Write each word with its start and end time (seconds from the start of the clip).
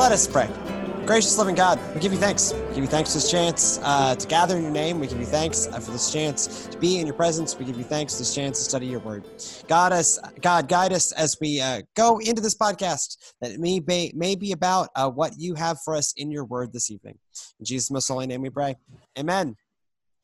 Let 0.00 0.12
us 0.12 0.26
pray. 0.26 0.48
Gracious 1.04 1.36
living 1.36 1.54
God, 1.54 1.78
we 1.94 2.00
give 2.00 2.10
you 2.10 2.18
thanks. 2.18 2.54
We 2.54 2.68
give 2.68 2.78
you 2.78 2.86
thanks 2.86 3.12
for 3.12 3.18
this 3.18 3.30
chance 3.30 3.78
uh, 3.82 4.14
to 4.14 4.26
gather 4.28 4.56
in 4.56 4.62
your 4.62 4.72
name. 4.72 4.98
We 4.98 5.06
give 5.06 5.20
you 5.20 5.26
thanks 5.26 5.66
uh, 5.66 5.78
for 5.78 5.90
this 5.90 6.10
chance 6.10 6.68
to 6.68 6.78
be 6.78 7.00
in 7.00 7.06
your 7.06 7.14
presence. 7.14 7.58
We 7.58 7.66
give 7.66 7.76
you 7.76 7.84
thanks 7.84 8.14
for 8.14 8.20
this 8.20 8.34
chance 8.34 8.56
to 8.56 8.64
study 8.64 8.86
your 8.86 9.00
word. 9.00 9.26
God, 9.68 9.92
us, 9.92 10.18
God, 10.40 10.70
guide 10.70 10.94
us 10.94 11.12
as 11.12 11.36
we 11.38 11.60
uh, 11.60 11.82
go 11.96 12.18
into 12.18 12.40
this 12.40 12.54
podcast 12.54 13.34
that 13.42 13.50
it 13.50 13.60
may 13.60 13.78
be, 13.78 14.10
may 14.16 14.36
be 14.36 14.52
about 14.52 14.88
uh, 14.96 15.10
what 15.10 15.34
you 15.36 15.54
have 15.54 15.78
for 15.82 15.94
us 15.94 16.14
in 16.16 16.30
your 16.30 16.46
word 16.46 16.72
this 16.72 16.90
evening. 16.90 17.18
In 17.58 17.66
Jesus' 17.66 17.90
most 17.90 18.08
holy 18.08 18.26
name 18.26 18.40
we 18.40 18.48
pray. 18.48 18.76
Amen. 19.18 19.54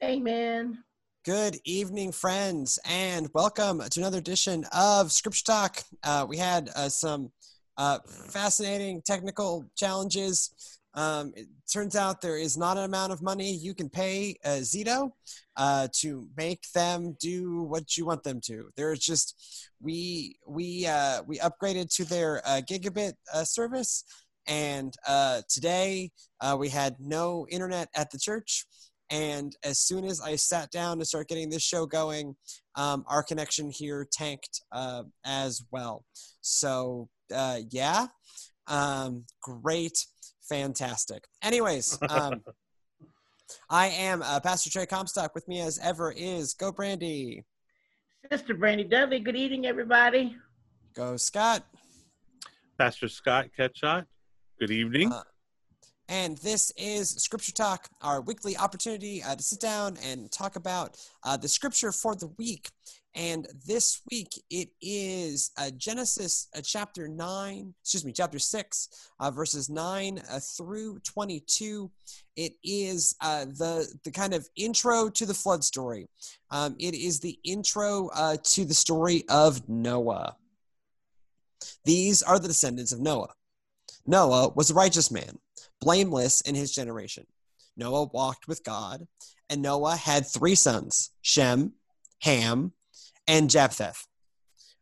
Amen. 0.02 0.79
Good 1.27 1.58
evening, 1.66 2.12
friends, 2.12 2.79
and 2.86 3.29
welcome 3.34 3.80
to 3.80 4.00
another 4.00 4.18
edition 4.18 4.64
of 4.72 5.12
Scripture 5.12 5.45
Talk. 5.45 5.82
Uh, 6.02 6.24
we 6.27 6.38
had 6.38 6.70
uh, 6.74 6.88
some 6.88 7.30
uh, 7.77 7.98
fascinating 8.29 9.02
technical 9.02 9.64
challenges. 9.76 10.79
Um, 10.95 11.32
it 11.36 11.46
turns 11.71 11.94
out 11.94 12.22
there 12.22 12.39
is 12.39 12.57
not 12.57 12.79
an 12.79 12.85
amount 12.85 13.12
of 13.12 13.21
money 13.21 13.52
you 13.52 13.75
can 13.75 13.90
pay 13.90 14.36
uh, 14.44 14.61
Zito 14.61 15.11
uh, 15.57 15.89
to 16.00 16.26
make 16.36 16.62
them 16.75 17.16
do 17.21 17.62
what 17.62 17.99
you 17.99 18.07
want 18.07 18.22
them 18.22 18.40
to. 18.46 18.71
There's 18.76 19.00
just 19.00 19.68
we 19.80 20.39
we 20.46 20.86
uh, 20.86 21.22
we 21.26 21.39
upgraded 21.39 21.94
to 21.96 22.04
their 22.04 22.40
uh, 22.46 22.62
gigabit 22.68 23.12
uh, 23.32 23.44
service, 23.44 24.04
and 24.46 24.94
uh, 25.07 25.43
today 25.50 26.13
we 26.57 26.71
had 26.71 26.96
no 26.99 27.46
internet 27.50 27.88
at 27.94 28.11
the 28.11 28.18
church. 28.18 28.64
And 29.08 29.54
as 29.63 29.79
soon 29.79 30.04
as 30.04 30.21
I 30.21 30.35
sat 30.35 30.72
down 30.72 30.99
to 30.99 31.04
start 31.04 31.29
getting 31.29 31.49
this 31.49 31.63
show 31.63 31.86
going, 31.86 32.34
um, 32.74 33.05
our 33.06 33.22
connection 33.22 33.70
here 33.70 34.05
tanked 34.11 34.62
as 35.24 35.62
well. 35.70 36.05
So 36.41 37.08
uh, 37.34 37.58
yeah, 37.70 38.06
um, 38.66 39.25
great, 39.42 40.06
fantastic. 40.48 41.25
Anyways, 41.42 41.98
um, 42.08 42.42
I 43.70 43.88
am 43.88 44.22
uh, 44.22 44.41
Pastor 44.41 44.70
Trey 44.70 44.86
Comstock. 44.86 45.34
With 45.34 45.47
me 45.48 45.60
as 45.60 45.78
ever 45.82 46.12
is 46.12 46.54
Go 46.54 46.72
Brandy, 46.72 47.44
Sister 48.30 48.54
Brandy 48.54 48.84
Dudley. 48.84 49.20
Good 49.20 49.36
evening, 49.36 49.66
everybody. 49.66 50.36
Go 50.94 51.16
Scott, 51.16 51.64
Pastor 52.78 53.08
Scott 53.08 53.47
Ketchot. 53.58 54.06
Good 54.58 54.70
evening. 54.70 55.12
Uh, 55.12 55.22
and 56.08 56.38
this 56.38 56.72
is 56.77 57.10
Scripture 57.10 57.52
Talk, 57.52 57.88
our 58.00 58.20
weekly 58.20 58.56
opportunity 58.56 59.22
uh, 59.22 59.34
to 59.34 59.42
sit 59.42 59.60
down 59.60 59.97
and 60.04 60.30
talk 60.30 60.54
about 60.54 60.97
uh, 61.24 61.36
the 61.36 61.48
scripture 61.48 61.91
for 61.91 62.14
the 62.14 62.28
week. 62.38 62.70
And 63.17 63.48
this 63.67 64.03
week 64.11 64.28
it 64.50 64.69
is 64.83 65.50
uh, 65.56 65.70
Genesis 65.78 66.48
uh, 66.55 66.61
chapter 66.62 67.09
9, 67.09 67.75
excuse 67.83 68.05
me, 68.05 68.12
chapter 68.12 68.39
6, 68.39 68.89
uh, 69.19 69.31
verses 69.31 69.70
9 69.70 70.20
uh, 70.31 70.39
through 70.39 70.98
22. 70.98 71.91
It 72.37 72.53
is 72.62 73.17
the, 73.20 73.89
the 74.05 74.11
kind 74.11 74.34
of 74.34 74.47
intro 74.55 75.09
to 75.09 75.25
the 75.25 75.33
flood 75.33 75.64
story. 75.64 76.09
Um, 76.50 76.77
it 76.78 76.94
is 76.94 77.19
the 77.20 77.39
intro 77.42 78.11
to 78.42 78.64
the 78.67 78.75
story 78.75 79.25
of 79.31 79.67
Noah. 79.67 80.37
These 81.87 82.22
are 82.22 82.39
the 82.39 82.48
descendants 82.48 82.92
of 82.92 83.00
Noah. 83.00 83.33
Noah 84.06 84.50
was 84.55 84.70
a 84.70 84.75
righteous 84.75 85.11
man 85.11 85.39
blameless 85.81 86.41
in 86.42 86.55
his 86.55 86.75
generation. 86.75 87.27
Noah 87.77 88.09
walked 88.12 88.48
with 88.48 88.64
God, 88.64 89.06
and 89.48 89.62
Noah 89.62 89.97
had 89.97 90.27
three 90.27 90.55
sons 90.55 91.11
Shem, 91.22 91.72
Ham, 92.22 92.72
and 93.27 93.50
Japheth. 93.50 94.06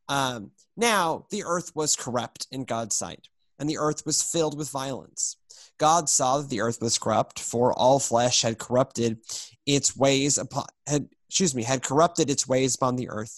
Um, 0.09 0.51
now, 0.77 1.27
the 1.31 1.45
earth 1.45 1.73
was 1.75 1.97
corrupt 1.97 2.47
in 2.51 2.65
God's 2.65 2.95
sight, 2.95 3.29
and 3.59 3.69
the 3.69 3.79
earth 3.79 4.05
was 4.05 4.23
filled 4.23 4.59
with 4.59 4.71
violence. 4.71 5.37
God 5.79 6.09
saw 6.09 6.39
that 6.39 6.51
the 6.51 6.61
earth 6.61 6.81
was 6.81 6.99
corrupt, 6.99 7.41
for 7.41 7.73
all 7.73 7.99
flesh 7.99 8.43
had 8.43 8.59
corrupted 8.59 9.19
its 9.67 9.97
ways 9.97 10.39
upon 10.39 10.67
had 10.87 11.09
excuse 11.29 11.55
me 11.55 11.63
had 11.63 11.83
corrupted 11.83 12.31
its 12.31 12.47
ways 12.47 12.75
upon 12.75 12.97
the 12.97 13.09
earth. 13.09 13.37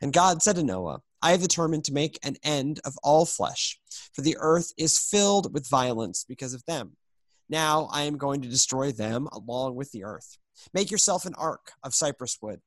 And 0.00 0.12
God 0.12 0.42
said 0.42 0.56
to 0.56 0.62
Noah, 0.62 1.00
I 1.22 1.30
have 1.32 1.42
determined 1.42 1.84
to 1.84 1.92
make 1.92 2.18
an 2.22 2.36
end 2.42 2.80
of 2.84 2.96
all 3.02 3.26
flesh, 3.26 3.78
for 4.12 4.22
the 4.22 4.36
earth 4.38 4.72
is 4.76 4.98
filled 4.98 5.52
with 5.52 5.68
violence 5.68 6.24
because 6.26 6.54
of 6.54 6.64
them. 6.66 6.96
Now 7.48 7.88
I 7.92 8.02
am 8.02 8.16
going 8.16 8.42
to 8.42 8.48
destroy 8.48 8.92
them 8.92 9.28
along 9.32 9.76
with 9.76 9.92
the 9.92 10.04
earth. 10.04 10.38
Make 10.72 10.90
yourself 10.90 11.26
an 11.26 11.34
ark 11.34 11.72
of 11.82 11.94
cypress 11.94 12.38
wood. 12.40 12.60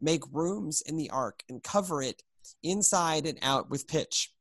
Make 0.00 0.22
rooms 0.32 0.82
in 0.82 0.96
the 0.96 1.10
ark 1.10 1.42
and 1.48 1.62
cover 1.62 2.02
it 2.02 2.22
inside 2.62 3.26
and 3.26 3.38
out 3.42 3.70
with 3.70 3.88
pitch. 3.88 4.32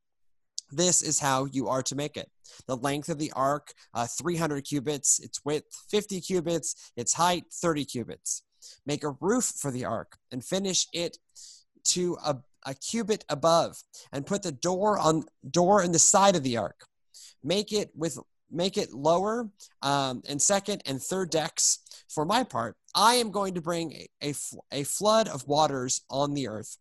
This 0.71 1.01
is 1.01 1.19
how 1.19 1.45
you 1.45 1.67
are 1.67 1.83
to 1.83 1.95
make 1.95 2.15
it. 2.15 2.29
The 2.67 2.77
length 2.77 3.09
of 3.09 3.17
the 3.17 3.31
ark, 3.33 3.73
uh, 3.93 4.07
300 4.07 4.65
cubits, 4.65 5.19
its 5.19 5.43
width, 5.43 5.67
50 5.89 6.21
cubits, 6.21 6.91
its 6.95 7.13
height, 7.13 7.45
30 7.53 7.85
cubits. 7.85 8.43
Make 8.85 9.03
a 9.03 9.15
roof 9.19 9.45
for 9.45 9.71
the 9.71 9.85
ark 9.85 10.17
and 10.31 10.43
finish 10.43 10.87
it 10.93 11.17
to 11.85 12.17
a, 12.23 12.37
a 12.65 12.73
cubit 12.75 13.25
above, 13.27 13.81
and 14.11 14.25
put 14.25 14.43
the 14.43 14.51
door 14.51 14.97
on 14.97 15.23
door 15.49 15.83
in 15.83 15.91
the 15.91 15.99
side 15.99 16.35
of 16.35 16.43
the 16.43 16.57
ark. 16.57 16.85
Make 17.43 17.73
it 17.73 17.89
with 17.95 18.19
make 18.51 18.77
it 18.77 18.93
lower 18.93 19.49
um, 19.81 20.21
and 20.27 20.41
second 20.41 20.83
and 20.85 21.01
third 21.01 21.31
decks. 21.31 21.79
For 22.09 22.25
my 22.25 22.43
part, 22.43 22.75
I 22.95 23.15
am 23.15 23.31
going 23.31 23.55
to 23.55 23.61
bring 23.61 23.93
a, 23.93 24.07
a, 24.23 24.33
a 24.71 24.83
flood 24.83 25.27
of 25.27 25.47
waters 25.47 26.01
on 26.09 26.33
the 26.33 26.47
earth 26.47 26.77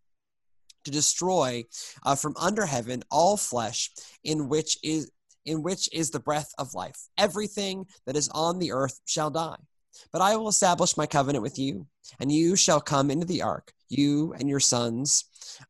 to 0.84 0.90
destroy 0.90 1.64
uh, 2.04 2.14
from 2.14 2.34
under 2.40 2.66
heaven 2.66 3.02
all 3.10 3.36
flesh 3.36 3.90
in 4.24 4.48
which 4.48 4.78
is 4.82 5.10
in 5.46 5.62
which 5.62 5.88
is 5.92 6.10
the 6.10 6.20
breath 6.20 6.52
of 6.58 6.74
life. 6.74 6.96
Everything 7.16 7.86
that 8.06 8.16
is 8.16 8.28
on 8.30 8.58
the 8.58 8.72
earth 8.72 9.00
shall 9.06 9.30
die. 9.30 9.56
But 10.12 10.20
I 10.20 10.36
will 10.36 10.48
establish 10.48 10.96
my 10.96 11.06
covenant 11.06 11.42
with 11.42 11.58
you, 11.58 11.86
and 12.20 12.30
you 12.30 12.56
shall 12.56 12.80
come 12.80 13.10
into 13.10 13.26
the 13.26 13.42
ark, 13.42 13.72
you 13.88 14.34
and 14.34 14.48
your 14.48 14.60
sons, 14.60 15.24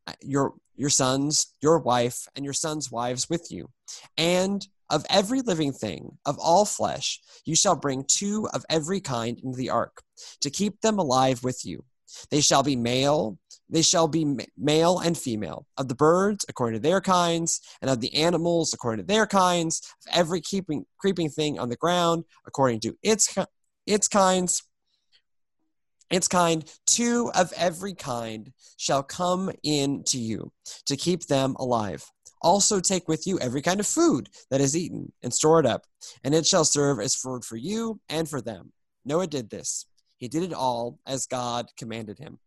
uh, 0.07 0.13
your 0.21 0.53
your 0.75 0.89
sons, 0.89 1.53
your 1.61 1.79
wife, 1.79 2.27
and 2.35 2.43
your 2.43 2.53
sons' 2.53 2.91
wives 2.91 3.29
with 3.29 3.51
you, 3.51 3.69
and 4.17 4.65
of 4.91 5.05
every 5.09 5.41
living 5.41 5.71
thing, 5.71 6.17
of 6.25 6.37
all 6.37 6.65
flesh, 6.65 7.19
you 7.45 7.55
shall 7.55 7.75
bring 7.75 8.03
two 8.07 8.47
of 8.53 8.65
every 8.69 8.99
kind 8.99 9.39
into 9.39 9.57
the 9.57 9.69
ark, 9.69 10.03
to 10.41 10.51
keep 10.51 10.81
them 10.81 10.99
alive 10.99 11.43
with 11.43 11.65
you. 11.65 11.83
They 12.29 12.41
shall 12.41 12.61
be 12.61 12.75
male, 12.75 13.39
they 13.69 13.81
shall 13.81 14.09
be 14.09 14.37
male 14.57 14.99
and 14.99 15.17
female, 15.17 15.65
of 15.77 15.87
the 15.87 15.95
birds 15.95 16.45
according 16.49 16.81
to 16.81 16.87
their 16.87 16.99
kinds, 16.99 17.61
and 17.81 17.89
of 17.89 18.01
the 18.01 18.13
animals 18.15 18.73
according 18.73 19.05
to 19.05 19.07
their 19.07 19.25
kinds, 19.25 19.81
of 20.05 20.13
every 20.13 20.41
keeping, 20.41 20.85
creeping 20.97 21.29
thing 21.29 21.57
on 21.57 21.69
the 21.69 21.77
ground 21.77 22.25
according 22.45 22.81
to 22.81 22.95
its, 23.01 23.33
its 23.87 24.07
kinds. 24.07 24.63
Its 26.09 26.27
kind, 26.27 26.69
two 26.85 27.31
of 27.33 27.53
every 27.55 27.93
kind 27.93 28.51
shall 28.75 29.01
come 29.01 29.49
in 29.63 30.03
to 30.03 30.17
you 30.17 30.51
to 30.85 30.97
keep 30.97 31.27
them 31.27 31.55
alive. 31.57 32.03
Also 32.41 32.79
take 32.79 33.07
with 33.07 33.27
you 33.27 33.39
every 33.39 33.61
kind 33.61 33.79
of 33.79 33.87
food 33.87 34.29
that 34.49 34.61
is 34.61 34.75
eaten 34.75 35.11
and 35.21 35.33
store 35.33 35.59
it 35.59 35.65
up, 35.65 35.85
and 36.23 36.33
it 36.33 36.45
shall 36.45 36.65
serve 36.65 36.99
as 36.99 37.15
food 37.15 37.45
for 37.45 37.55
you 37.55 37.99
and 38.09 38.27
for 38.27 38.41
them. 38.41 38.71
Noah 39.05 39.27
did 39.27 39.49
this. 39.49 39.85
He 40.17 40.27
did 40.27 40.43
it 40.43 40.53
all 40.53 40.99
as 41.07 41.25
God 41.25 41.67
commanded 41.77 42.19
him. 42.19 42.39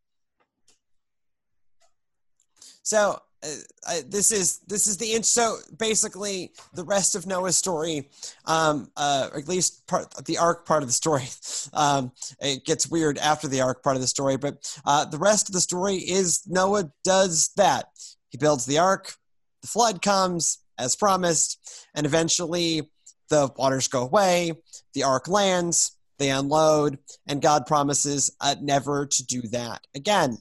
So 2.82 3.18
uh, 3.42 3.48
I, 3.86 4.02
this 4.06 4.30
is 4.30 4.58
this 4.68 4.86
is 4.86 4.96
the 4.98 5.12
inch. 5.12 5.24
So 5.24 5.56
basically, 5.76 6.52
the 6.74 6.84
rest 6.84 7.14
of 7.14 7.26
Noah's 7.26 7.56
story, 7.56 8.08
um, 8.44 8.90
uh, 8.96 9.30
at 9.34 9.48
least 9.48 9.86
part 9.86 10.14
the 10.26 10.38
ark 10.38 10.66
part 10.66 10.82
of 10.82 10.88
the 10.88 10.92
story, 10.92 11.24
um, 11.72 12.12
it 12.40 12.64
gets 12.64 12.88
weird 12.88 13.18
after 13.18 13.48
the 13.48 13.60
ark 13.60 13.82
part 13.82 13.96
of 13.96 14.02
the 14.02 14.08
story. 14.08 14.36
But 14.36 14.58
uh, 14.84 15.06
the 15.06 15.18
rest 15.18 15.48
of 15.48 15.54
the 15.54 15.60
story 15.60 15.96
is 15.96 16.42
Noah 16.46 16.90
does 17.02 17.50
that. 17.56 17.86
He 18.28 18.38
builds 18.38 18.66
the 18.66 18.78
ark 18.78 19.14
the 19.64 19.68
flood 19.68 20.02
comes 20.02 20.58
as 20.78 20.94
promised, 20.94 21.86
and 21.94 22.04
eventually 22.04 22.90
the 23.30 23.50
waters 23.56 23.88
go 23.88 24.02
away, 24.02 24.52
the 24.92 25.04
ark 25.04 25.26
lands, 25.26 25.96
they 26.18 26.28
unload, 26.28 26.98
and 27.26 27.40
God 27.40 27.64
promises 27.64 28.30
uh, 28.42 28.56
never 28.60 29.06
to 29.06 29.24
do 29.24 29.40
that 29.52 29.80
again. 29.94 30.36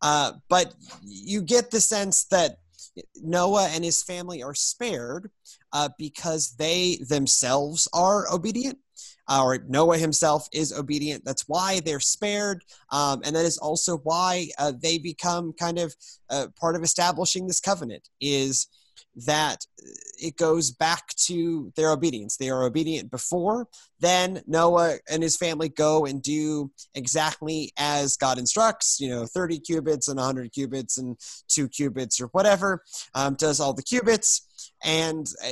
Uh, 0.00 0.34
but 0.48 0.76
you 1.02 1.42
get 1.42 1.72
the 1.72 1.80
sense 1.80 2.26
that 2.26 2.58
Noah 3.16 3.68
and 3.72 3.84
his 3.84 4.04
family 4.04 4.44
are 4.44 4.54
spared 4.54 5.28
uh, 5.72 5.88
because 5.98 6.54
they 6.56 7.00
themselves 7.08 7.88
are 7.92 8.32
obedient. 8.32 8.78
Or 9.28 9.58
Noah 9.68 9.98
himself 9.98 10.48
is 10.52 10.72
obedient. 10.72 11.24
That's 11.24 11.48
why 11.48 11.80
they're 11.80 12.00
spared. 12.00 12.64
Um, 12.90 13.20
and 13.24 13.36
that 13.36 13.44
is 13.44 13.58
also 13.58 13.98
why 13.98 14.48
uh, 14.58 14.72
they 14.80 14.98
become 14.98 15.52
kind 15.52 15.78
of 15.78 15.94
uh, 16.30 16.46
part 16.58 16.76
of 16.76 16.82
establishing 16.82 17.46
this 17.46 17.60
covenant 17.60 18.08
is 18.20 18.68
that 19.26 19.66
it 20.20 20.36
goes 20.36 20.70
back 20.70 21.14
to 21.26 21.72
their 21.76 21.90
obedience. 21.90 22.36
They 22.36 22.50
are 22.50 22.64
obedient 22.64 23.10
before, 23.10 23.68
then 24.00 24.42
Noah 24.46 24.98
and 25.10 25.22
his 25.22 25.36
family 25.36 25.68
go 25.68 26.04
and 26.06 26.22
do 26.22 26.70
exactly 26.94 27.72
as 27.76 28.16
God 28.16 28.38
instructs, 28.38 29.00
you 29.00 29.08
know, 29.08 29.26
30 29.26 29.60
cubits 29.60 30.08
and 30.08 30.18
100 30.18 30.52
cubits 30.52 30.98
and 30.98 31.16
two 31.48 31.68
cubits 31.68 32.20
or 32.20 32.26
whatever, 32.28 32.84
um, 33.14 33.34
does 33.34 33.60
all 33.60 33.72
the 33.72 33.82
cubits. 33.82 34.72
And 34.84 35.26
uh, 35.44 35.48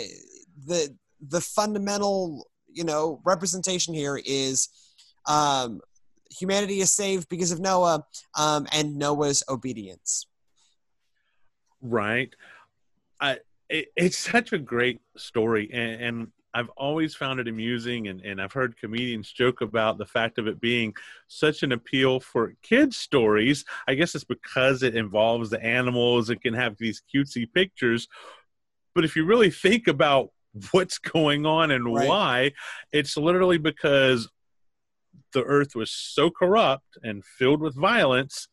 the 0.66 0.96
the 1.28 1.40
fundamental, 1.40 2.50
you 2.76 2.84
know, 2.84 3.20
representation 3.24 3.94
here 3.94 4.20
is 4.24 4.68
um, 5.26 5.80
humanity 6.30 6.80
is 6.80 6.92
saved 6.92 7.28
because 7.28 7.50
of 7.50 7.58
Noah 7.58 8.04
um, 8.38 8.66
and 8.70 8.96
Noah's 8.96 9.42
obedience. 9.48 10.26
Right. 11.80 12.34
I, 13.20 13.38
it, 13.70 13.88
it's 13.96 14.18
such 14.18 14.52
a 14.52 14.58
great 14.58 15.00
story, 15.16 15.70
and, 15.72 16.02
and 16.02 16.28
I've 16.52 16.68
always 16.76 17.14
found 17.14 17.40
it 17.40 17.48
amusing, 17.48 18.08
and, 18.08 18.20
and 18.20 18.40
I've 18.40 18.52
heard 18.52 18.78
comedians 18.78 19.32
joke 19.32 19.62
about 19.62 19.98
the 19.98 20.06
fact 20.06 20.38
of 20.38 20.46
it 20.46 20.60
being 20.60 20.94
such 21.28 21.62
an 21.62 21.72
appeal 21.72 22.20
for 22.20 22.54
kids' 22.62 22.96
stories. 22.96 23.64
I 23.88 23.94
guess 23.94 24.14
it's 24.14 24.24
because 24.24 24.82
it 24.82 24.96
involves 24.96 25.50
the 25.50 25.62
animals, 25.62 26.30
it 26.30 26.42
can 26.42 26.54
have 26.54 26.76
these 26.76 27.02
cutesy 27.14 27.50
pictures. 27.52 28.08
But 28.94 29.04
if 29.04 29.16
you 29.16 29.24
really 29.24 29.50
think 29.50 29.88
about 29.88 30.30
what's 30.72 30.98
going 30.98 31.46
on 31.46 31.70
and 31.70 31.92
Right. 31.92 32.08
why, 32.08 32.52
it's 32.92 33.16
literally 33.16 33.58
because 33.58 34.28
the 35.32 35.42
earth 35.42 35.74
was 35.74 35.90
so 35.90 36.30
corrupt 36.30 36.96
and 37.02 37.24
filled 37.24 37.60
with 37.60 37.74
violence 37.74 38.48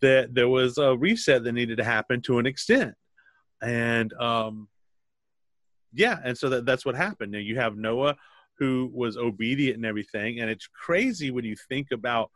that 0.00 0.34
there 0.34 0.48
was 0.48 0.78
a 0.78 0.96
reset 0.96 1.44
that 1.44 1.52
needed 1.52 1.76
to 1.76 1.84
happen 1.84 2.22
to 2.22 2.38
an 2.38 2.46
extent. 2.46 2.94
And 3.62 4.12
um, 4.14 4.68
yeah, 5.92 6.18
and 6.24 6.36
so 6.36 6.48
that, 6.48 6.66
that's 6.66 6.86
what 6.86 6.94
happened. 6.94 7.32
Now 7.32 7.38
you 7.38 7.56
have 7.56 7.76
Noah 7.76 8.16
who 8.58 8.90
was 8.92 9.16
obedient 9.16 9.76
and 9.76 9.86
everything, 9.86 10.40
and 10.40 10.50
it's 10.50 10.66
crazy 10.66 11.30
when 11.30 11.44
you 11.44 11.56
think 11.68 11.88
about 11.92 12.30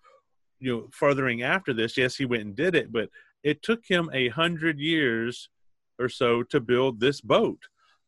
you 0.60 0.72
know 0.74 0.88
furthering 0.92 1.42
after 1.42 1.72
this. 1.72 1.96
Yes, 1.96 2.16
he 2.16 2.24
went 2.24 2.42
and 2.42 2.56
did 2.56 2.74
it, 2.74 2.92
but 2.92 3.08
it 3.42 3.62
took 3.62 3.80
him 3.86 4.10
a 4.12 4.28
hundred 4.28 4.78
years 4.78 5.48
or 5.98 6.08
so 6.08 6.42
to 6.44 6.60
build 6.60 7.00
this 7.00 7.20
boat. 7.20 7.60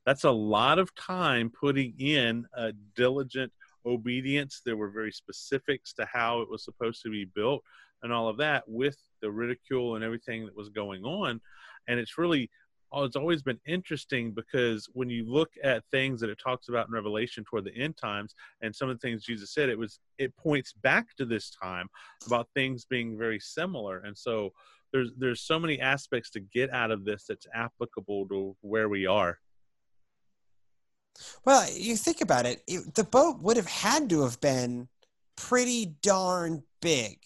That's 0.07 0.25
a 0.25 0.31
lot 0.31 0.79
of 0.79 0.95
time 0.95 1.51
putting 1.51 1.93
in 1.99 2.47
a 2.57 2.73
diligent 2.95 3.53
obedience. 3.85 4.63
There 4.65 4.77
were 4.77 4.89
very 4.89 5.13
specifics 5.13 5.93
to 5.95 6.07
how 6.07 6.41
it 6.41 6.51
was 6.51 6.65
supposed 6.65 7.03
to 7.03 7.11
be 7.11 7.25
built 7.25 7.63
and 8.03 8.13
all 8.13 8.29
of 8.29 8.37
that 8.37 8.65
with 8.69 8.97
the 9.21 9.31
ridicule 9.31 9.97
and 9.97 10.05
everything 10.05 10.47
that 10.47 10.57
was 10.57 10.69
going 10.69 11.05
on. 11.05 11.41
And 11.89 11.99
it's 11.99 12.19
really, 12.19 12.51
oh, 12.93 13.03
it's 13.03 13.17
always 13.17 13.43
been 13.43 13.59
interesting 13.67 14.33
because 14.33 14.89
when 14.93 15.11
you 15.11 15.25
look 15.29 15.51
at 15.65 15.83
things 15.91 16.21
that 16.21 16.31
it 16.31 16.39
talks 16.39 16.69
about 16.69 16.87
in 16.87 16.95
Revelation 16.95 17.45
toward 17.45 17.65
the 17.65 17.77
end 17.77 17.97
times 17.97 18.35
and 18.61 18.75
some 18.75 18.89
of 18.89 18.97
the 18.97 19.07
things 19.07 19.25
Jesus 19.25 19.53
said, 19.53 19.69
it 19.69 19.79
was, 19.79 19.99
it 20.19 20.37
points 20.37 20.73
back 20.73 21.17
to 21.17 21.25
this 21.25 21.51
time 21.51 21.89
about 22.27 22.49
things 22.55 22.85
being 22.85 23.19
very 23.19 23.41
similar. 23.41 23.99
And 24.01 24.17
so 24.17 24.53
there's, 24.93 25.11
there's 25.19 25.41
so 25.41 25.59
many 25.59 25.81
aspects 25.81 26.31
to 26.31 26.41
get 26.41 26.71
out 26.71 26.93
of 26.93 27.05
this 27.05 27.25
that's 27.29 27.47
applicable 27.55 28.29
to 28.29 28.57
where 28.61 28.89
we 28.89 29.07
are. 29.07 29.41
Well, 31.45 31.69
you 31.73 31.97
think 31.97 32.21
about 32.21 32.47
it, 32.47 32.63
it 32.67 32.95
the 32.95 33.05
boat 33.05 33.41
would 33.43 33.57
have 33.57 33.69
had 33.69 34.11
to 34.11 34.23
have 34.23 34.41
been 34.41 34.89
pretty 35.37 35.95
darn 36.03 36.63
big. 36.81 37.19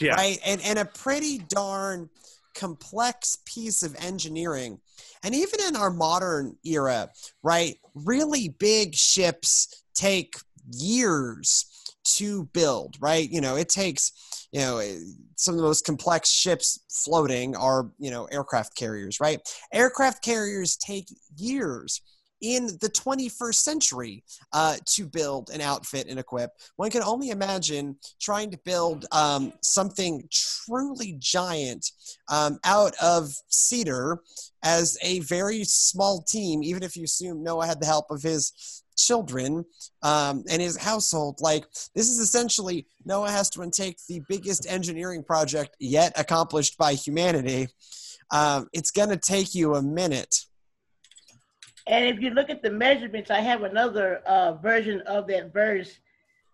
Yeah. 0.00 0.14
right 0.14 0.40
and 0.44 0.60
and 0.62 0.76
a 0.80 0.84
pretty 0.84 1.38
darn 1.38 2.10
complex 2.56 3.38
piece 3.46 3.84
of 3.84 3.94
engineering 4.00 4.80
and 5.22 5.36
even 5.36 5.60
in 5.68 5.76
our 5.76 5.90
modern 5.90 6.56
era 6.64 7.08
right 7.44 7.76
really 7.94 8.48
big 8.58 8.96
ships 8.96 9.84
take 9.94 10.34
years 10.72 11.64
to 12.02 12.46
build 12.46 12.96
right 12.98 13.30
you 13.30 13.40
know 13.40 13.54
it 13.54 13.68
takes 13.68 14.48
you 14.50 14.60
know 14.60 14.78
eh, 14.78 14.96
some 15.36 15.54
of 15.54 15.60
the 15.60 15.66
most 15.66 15.86
complex 15.86 16.28
ships 16.30 16.80
floating 16.90 17.54
are 17.54 17.88
you 17.98 18.10
know 18.10 18.24
aircraft 18.32 18.74
carriers 18.74 19.20
right 19.20 19.40
aircraft 19.72 20.24
carriers 20.24 20.76
take 20.76 21.06
years 21.36 22.00
in 22.40 22.66
the 22.80 22.88
21st 22.88 23.54
century 23.54 24.24
uh, 24.52 24.76
to 24.84 25.06
build 25.06 25.50
an 25.50 25.60
outfit 25.60 26.06
and 26.08 26.18
equip 26.18 26.52
one 26.76 26.90
can 26.90 27.02
only 27.02 27.30
imagine 27.30 27.96
trying 28.20 28.50
to 28.50 28.58
build 28.64 29.06
um, 29.12 29.52
something 29.62 30.28
truly 30.30 31.16
giant 31.18 31.90
um, 32.30 32.58
out 32.64 32.94
of 33.02 33.32
cedar 33.48 34.20
as 34.62 34.98
a 35.02 35.20
very 35.20 35.64
small 35.64 36.22
team, 36.22 36.62
even 36.62 36.82
if 36.82 36.96
you 36.96 37.04
assume 37.04 37.42
Noah 37.42 37.66
had 37.66 37.80
the 37.80 37.86
help 37.86 38.10
of 38.10 38.22
his 38.22 38.82
children 38.96 39.64
um, 40.02 40.44
and 40.50 40.60
his 40.60 40.76
household. 40.76 41.38
Like, 41.40 41.64
this 41.94 42.08
is 42.08 42.18
essentially 42.18 42.86
Noah 43.04 43.30
has 43.30 43.48
to 43.50 43.70
take 43.70 43.98
the 44.08 44.20
biggest 44.28 44.66
engineering 44.68 45.22
project 45.22 45.76
yet 45.78 46.12
accomplished 46.18 46.76
by 46.76 46.94
humanity. 46.94 47.68
Um, 48.30 48.68
it's 48.72 48.90
going 48.90 49.10
to 49.10 49.16
take 49.16 49.54
you 49.54 49.74
a 49.74 49.82
minute. 49.82 50.44
And 51.88 52.04
if 52.04 52.20
you 52.20 52.30
look 52.30 52.50
at 52.50 52.62
the 52.62 52.70
measurements, 52.70 53.30
I 53.30 53.40
have 53.40 53.62
another 53.62 54.18
uh, 54.26 54.52
version 54.54 55.00
of 55.02 55.26
that 55.28 55.52
verse 55.52 55.98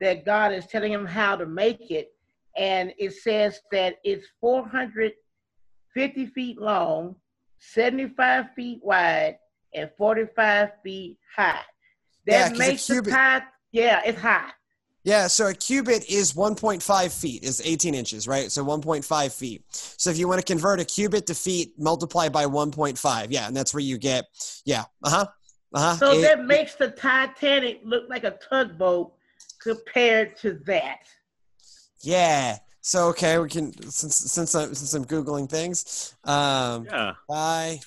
that 0.01 0.25
God 0.25 0.53
is 0.53 0.67
telling 0.67 0.93
him 0.93 1.05
how 1.05 1.35
to 1.35 1.45
make 1.45 1.91
it. 1.91 2.13
And 2.57 2.95
it 2.99 3.15
says 3.15 3.61
that 3.73 3.97
it's 4.05 4.27
450 4.41 6.27
feet 6.27 6.61
long, 6.61 7.17
75 7.59 8.47
feet 8.55 8.79
wide, 8.83 9.39
and 9.75 9.91
45 9.99 10.71
feet 10.85 11.19
high. 11.35 11.61
Yeah, 12.27 12.49
That 12.49 12.55
a 12.55 12.59
makes 12.59 12.87
the 12.87 13.03
tie, 13.03 13.43
yeah, 13.73 14.03
it's 14.07 14.21
high. 14.21 14.51
Yeah, 15.05 15.27
so 15.27 15.49
a 15.49 15.55
cubit 15.55 16.09
is 16.11 16.33
1.5 16.33 17.13
feet, 17.21 17.45
is 17.45 17.61
18 17.63 17.95
inches, 17.95 18.27
right? 18.27 18.51
So 18.51 18.65
1.5 18.65 19.33
feet. 19.35 19.63
So 19.71 20.09
if 20.11 20.17
you 20.19 20.27
want 20.27 20.41
to 20.41 20.45
convert 20.47 20.81
a 20.81 20.85
cubit 20.85 21.27
to 21.27 21.35
feet, 21.35 21.75
multiply 21.79 22.31
by 22.31 22.47
1.5. 22.47 23.27
Yeah, 23.29 23.47
and 23.47 23.55
that's 23.55 23.75
where 23.75 23.83
you 23.83 23.99
get, 23.99 24.25
yeah, 24.65 24.85
uh 25.03 25.11
huh, 25.11 25.27
uh 25.75 25.81
huh. 25.81 25.97
So 25.97 26.21
that 26.23 26.45
makes 26.47 26.75
the 26.77 26.89
Titanic 26.91 27.81
look 27.85 28.05
like 28.09 28.25
a 28.25 28.39
tugboat 28.49 29.13
compared 29.63 30.37
to 30.39 30.55
that. 30.67 31.01
yeah. 32.01 32.59
So 32.81 33.09
okay, 33.09 33.39
we 33.39 33.49
can 33.49 33.73
since 33.91 34.17
since 34.17 34.55
I'm 34.55 34.75
since 34.75 34.93
I'm 34.93 35.07
googling 35.07 35.49
things, 35.49 36.15
um, 36.25 36.85
Yeah. 36.85 37.13
by 37.27 37.81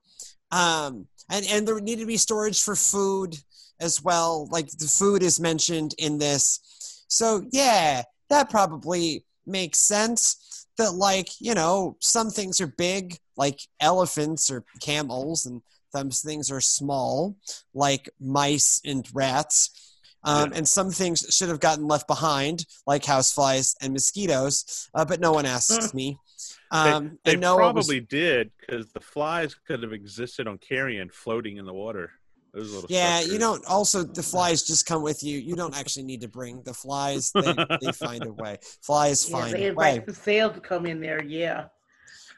Um, 0.52 1.08
and 1.30 1.46
and 1.48 1.68
there 1.68 1.80
needed 1.80 2.02
to 2.02 2.08
be 2.08 2.18
storage 2.18 2.64
for 2.64 2.76
food 2.76 3.38
as 3.80 4.04
well. 4.04 4.48
Like 4.52 4.70
the 4.70 4.88
food 4.88 5.24
is 5.24 5.40
mentioned 5.40 5.96
in 5.98 6.18
this, 6.18 7.06
so 7.08 7.44
yeah, 7.52 8.04
that 8.30 8.50
probably 8.50 9.26
makes 9.46 9.80
sense. 9.80 10.68
That 10.78 10.94
like 10.94 11.30
you 11.40 11.54
know 11.54 11.98
some 12.00 12.30
things 12.30 12.60
are 12.60 12.68
big, 12.68 13.18
like 13.38 13.60
elephants 13.80 14.50
or 14.50 14.64
camels, 14.82 15.46
and 15.46 15.62
some 15.96 16.10
things 16.10 16.52
are 16.52 16.62
small, 16.62 17.36
like 17.74 18.10
mice 18.20 18.82
and 18.86 19.08
rats. 19.14 19.70
Um, 20.26 20.52
Yeah. 20.52 20.58
And 20.58 20.68
some 20.68 20.90
things 20.90 21.28
should 21.30 21.50
have 21.50 21.60
gotten 21.60 21.86
left 21.88 22.08
behind, 22.08 22.66
like 22.88 23.04
houseflies 23.04 23.76
and 23.82 23.92
mosquitoes, 23.94 24.90
uh, 24.94 25.06
but 25.06 25.20
no 25.20 25.34
one 25.34 25.46
asks 25.46 25.94
me. 25.94 26.18
Um, 26.72 27.20
they 27.24 27.36
Noah 27.36 27.58
probably 27.58 28.00
was, 28.00 28.08
did 28.10 28.52
because 28.60 28.92
the 28.94 29.00
flies 29.00 29.54
could 29.68 29.84
have 29.84 29.94
existed 29.94 30.48
on 30.48 30.58
carrion 30.58 31.10
floating 31.14 31.58
in 31.58 31.66
the 31.66 31.74
water. 31.74 32.12
Those 32.54 32.72
little 32.72 32.88
yeah, 32.90 33.20
you 33.20 33.26
suckers. 33.26 33.40
don't. 33.40 33.66
Also, 33.66 34.04
the 34.04 34.22
flies 34.22 34.62
just 34.62 34.86
come 34.86 35.02
with 35.02 35.24
you. 35.24 35.40
You 35.40 35.56
don't 35.56 35.76
actually 35.76 36.04
need 36.04 36.22
to 36.22 36.28
bring 36.28 36.62
the 36.64 36.74
flies. 36.74 37.32
They, 37.34 37.42
they 37.82 37.92
find 37.94 38.24
a 38.26 38.32
way. 38.32 38.60
Flies 38.82 39.28
Yeah, 39.28 39.40
find 39.40 39.54
they 39.54 39.68
a 39.68 39.74
way. 39.74 39.90
invite 39.96 40.06
the 40.06 40.14
sales 40.14 40.54
to 40.54 40.60
come 40.62 40.86
in 40.86 41.00
there. 41.02 41.24
Yeah. 41.24 41.66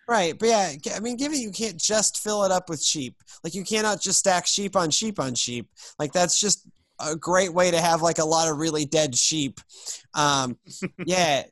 Right, 0.07 0.37
but 0.37 0.47
yeah, 0.47 0.71
I 0.95 0.99
mean, 0.99 1.17
given 1.17 1.39
you 1.39 1.51
can't 1.51 1.77
just 1.77 2.19
fill 2.21 2.43
it 2.43 2.51
up 2.51 2.69
with 2.69 2.81
sheep, 2.83 3.15
like 3.43 3.55
you 3.55 3.63
cannot 3.63 4.01
just 4.01 4.19
stack 4.19 4.45
sheep 4.45 4.75
on 4.75 4.91
sheep 4.91 5.19
on 5.19 5.33
sheep. 5.33 5.67
Like 5.97 6.13
that's 6.13 6.39
just 6.39 6.67
a 7.01 7.15
great 7.15 7.53
way 7.53 7.71
to 7.71 7.81
have 7.81 8.03
like 8.03 8.19
a 8.19 8.25
lot 8.25 8.47
of 8.49 8.57
really 8.57 8.85
dead 8.85 9.15
sheep. 9.15 9.59
Um, 10.13 10.57
yeah, 11.05 11.43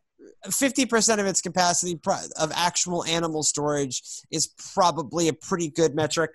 fifty 0.52 0.86
percent 0.86 1.20
of 1.20 1.26
its 1.26 1.42
capacity 1.42 2.00
of 2.40 2.52
actual 2.56 3.04
animal 3.06 3.42
storage 3.42 4.04
is 4.32 4.48
probably 4.74 5.28
a 5.30 5.34
pretty 5.34 5.70
good 5.70 5.96
metric 5.96 6.32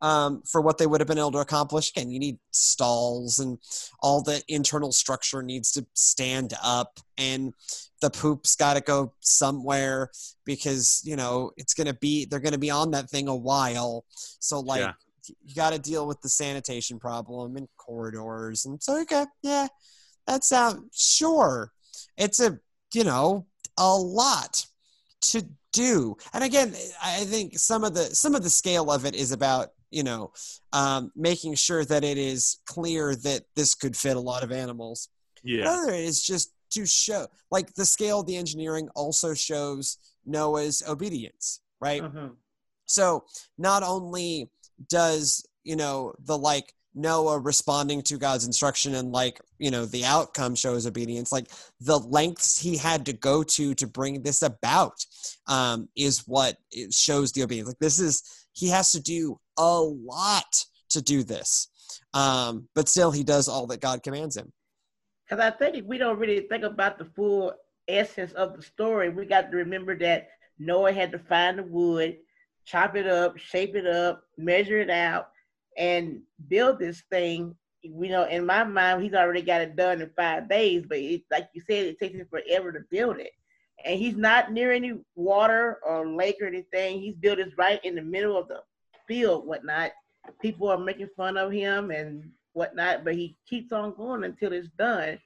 um, 0.00 0.42
for 0.42 0.60
what 0.60 0.78
they 0.78 0.86
would 0.86 1.00
have 1.00 1.08
been 1.08 1.18
able 1.18 1.32
to 1.32 1.38
accomplish. 1.38 1.90
Again, 1.90 2.10
you 2.10 2.18
need 2.18 2.38
stalls 2.50 3.38
and 3.38 3.58
all 4.00 4.22
the 4.22 4.42
internal 4.48 4.92
structure 4.92 5.42
needs 5.42 5.72
to 5.72 5.86
stand 5.94 6.54
up, 6.62 7.00
and 7.16 7.52
the 8.00 8.10
poop's 8.10 8.54
got 8.54 8.74
to 8.74 8.80
go 8.80 9.12
somewhere 9.20 10.10
because 10.44 11.02
you 11.04 11.16
know 11.16 11.50
it's 11.56 11.74
gonna 11.74 11.94
be 11.94 12.24
they're 12.26 12.40
gonna 12.40 12.58
be 12.58 12.70
on 12.70 12.92
that 12.92 13.10
thing 13.10 13.28
a 13.28 13.34
while. 13.34 14.04
So 14.40 14.60
like 14.60 14.80
Yeah. 14.80 14.92
you 15.44 15.54
got 15.54 15.70
to 15.72 15.78
deal 15.78 16.06
with 16.06 16.20
the 16.20 16.28
sanitation 16.28 16.98
problem 16.98 17.56
and 17.56 17.68
corridors, 17.76 18.64
and 18.66 18.82
so 18.82 19.00
okay, 19.02 19.26
yeah, 19.42 19.66
that 20.26 20.44
sounds 20.44 20.84
sure. 20.94 21.72
It's 22.16 22.40
a 22.40 22.58
you 22.94 23.04
know 23.04 23.46
a 23.76 23.96
lot 23.96 24.64
to 25.20 25.44
do, 25.72 26.16
and 26.32 26.44
again, 26.44 26.74
I 27.02 27.24
think 27.24 27.58
some 27.58 27.82
of 27.82 27.94
the 27.94 28.04
some 28.14 28.36
of 28.36 28.44
the 28.44 28.50
scale 28.50 28.90
of 28.92 29.04
it 29.04 29.14
is 29.16 29.32
about 29.32 29.70
you 29.90 30.02
know 30.02 30.32
um, 30.72 31.10
making 31.16 31.54
sure 31.54 31.84
that 31.84 32.04
it 32.04 32.18
is 32.18 32.58
clear 32.66 33.14
that 33.14 33.42
this 33.56 33.74
could 33.74 33.96
fit 33.96 34.16
a 34.16 34.20
lot 34.20 34.42
of 34.42 34.52
animals. 34.52 35.08
Yeah. 35.42 35.62
Another 35.62 35.94
is 35.94 36.22
just 36.22 36.52
to 36.70 36.84
show, 36.84 37.26
like 37.50 37.74
the 37.74 37.86
scale 37.86 38.20
of 38.20 38.26
the 38.26 38.36
engineering 38.36 38.88
also 38.94 39.34
shows 39.34 39.98
Noah's 40.26 40.82
obedience, 40.86 41.60
right? 41.80 42.02
Mhm. 42.02 42.36
So 42.86 43.24
not 43.56 43.82
only 43.82 44.50
does 44.88 45.44
you 45.64 45.76
know 45.76 46.14
the 46.24 46.36
like 46.36 46.74
Noah 46.94 47.38
responding 47.38 48.02
to 48.02 48.18
God's 48.18 48.44
instruction 48.46 48.94
and 48.94 49.12
like 49.12 49.40
you 49.58 49.70
know 49.70 49.86
the 49.86 50.04
outcome 50.04 50.54
shows 50.54 50.86
obedience, 50.86 51.30
like 51.30 51.46
the 51.80 51.98
lengths 51.98 52.58
he 52.58 52.76
had 52.76 53.06
to 53.06 53.12
go 53.12 53.42
to 53.42 53.74
to 53.74 53.86
bring 53.86 54.22
this 54.22 54.42
about 54.42 55.04
um, 55.46 55.88
is 55.96 56.26
what 56.26 56.56
it 56.70 56.92
shows 56.92 57.32
the 57.32 57.42
obedience. 57.42 57.68
Like 57.68 57.78
this 57.78 58.00
is 58.00 58.22
he 58.52 58.68
has 58.68 58.92
to 58.92 59.00
do 59.00 59.38
a 59.58 59.80
lot 59.80 60.64
to 60.90 61.02
do 61.02 61.22
this, 61.22 61.68
um, 62.14 62.68
but 62.74 62.88
still 62.88 63.10
he 63.10 63.24
does 63.24 63.48
all 63.48 63.66
that 63.66 63.80
God 63.80 64.02
commands 64.02 64.36
him. 64.36 64.52
Because 65.28 65.44
I 65.44 65.50
think 65.50 65.76
if 65.76 65.84
we 65.84 65.98
don't 65.98 66.18
really 66.18 66.40
think 66.40 66.64
about 66.64 66.98
the 66.98 67.04
full 67.04 67.52
essence 67.86 68.32
of 68.32 68.56
the 68.56 68.62
story, 68.62 69.10
we 69.10 69.26
got 69.26 69.50
to 69.50 69.56
remember 69.56 69.98
that 69.98 70.28
Noah 70.58 70.92
had 70.92 71.12
to 71.12 71.18
find 71.18 71.58
the 71.58 71.64
wood, 71.64 72.16
chop 72.64 72.96
it 72.96 73.06
up, 73.06 73.36
shape 73.38 73.74
it 73.74 73.86
up, 73.86 74.22
measure 74.36 74.80
it 74.80 74.90
out, 74.90 75.28
and 75.76 76.22
build 76.48 76.78
this 76.78 77.02
thing. 77.10 77.54
You 77.82 78.08
know, 78.08 78.24
in 78.24 78.44
my 78.44 78.64
mind, 78.64 79.02
he's 79.02 79.14
already 79.14 79.42
got 79.42 79.60
it 79.60 79.76
done 79.76 80.00
in 80.00 80.10
five 80.16 80.48
days, 80.48 80.84
but 80.88 80.98
it, 80.98 81.22
like 81.30 81.48
you 81.54 81.62
said, 81.68 81.86
it 81.86 81.98
takes 81.98 82.14
him 82.14 82.26
forever 82.30 82.72
to 82.72 82.80
build 82.90 83.18
it. 83.18 83.30
And 83.84 83.98
he's 83.98 84.16
not 84.16 84.52
near 84.52 84.72
any 84.72 84.94
water 85.14 85.78
or 85.86 86.08
lake 86.08 86.36
or 86.40 86.46
anything. 86.46 87.00
He's 87.00 87.14
built 87.14 87.38
this 87.38 87.56
right 87.56 87.82
in 87.84 87.94
the 87.94 88.02
middle 88.02 88.36
of 88.36 88.48
the 88.48 88.60
field, 89.08 89.46
whatnot. 89.46 89.90
People 90.40 90.68
are 90.68 90.78
making 90.78 91.08
fun 91.16 91.36
of 91.36 91.50
him 91.50 91.90
and 91.90 92.30
whatnot, 92.52 93.02
but 93.04 93.14
he 93.14 93.36
keeps 93.48 93.72
on 93.72 93.94
going 93.94 94.22
until 94.24 94.52
it's 94.52 94.68
done. 94.78 95.18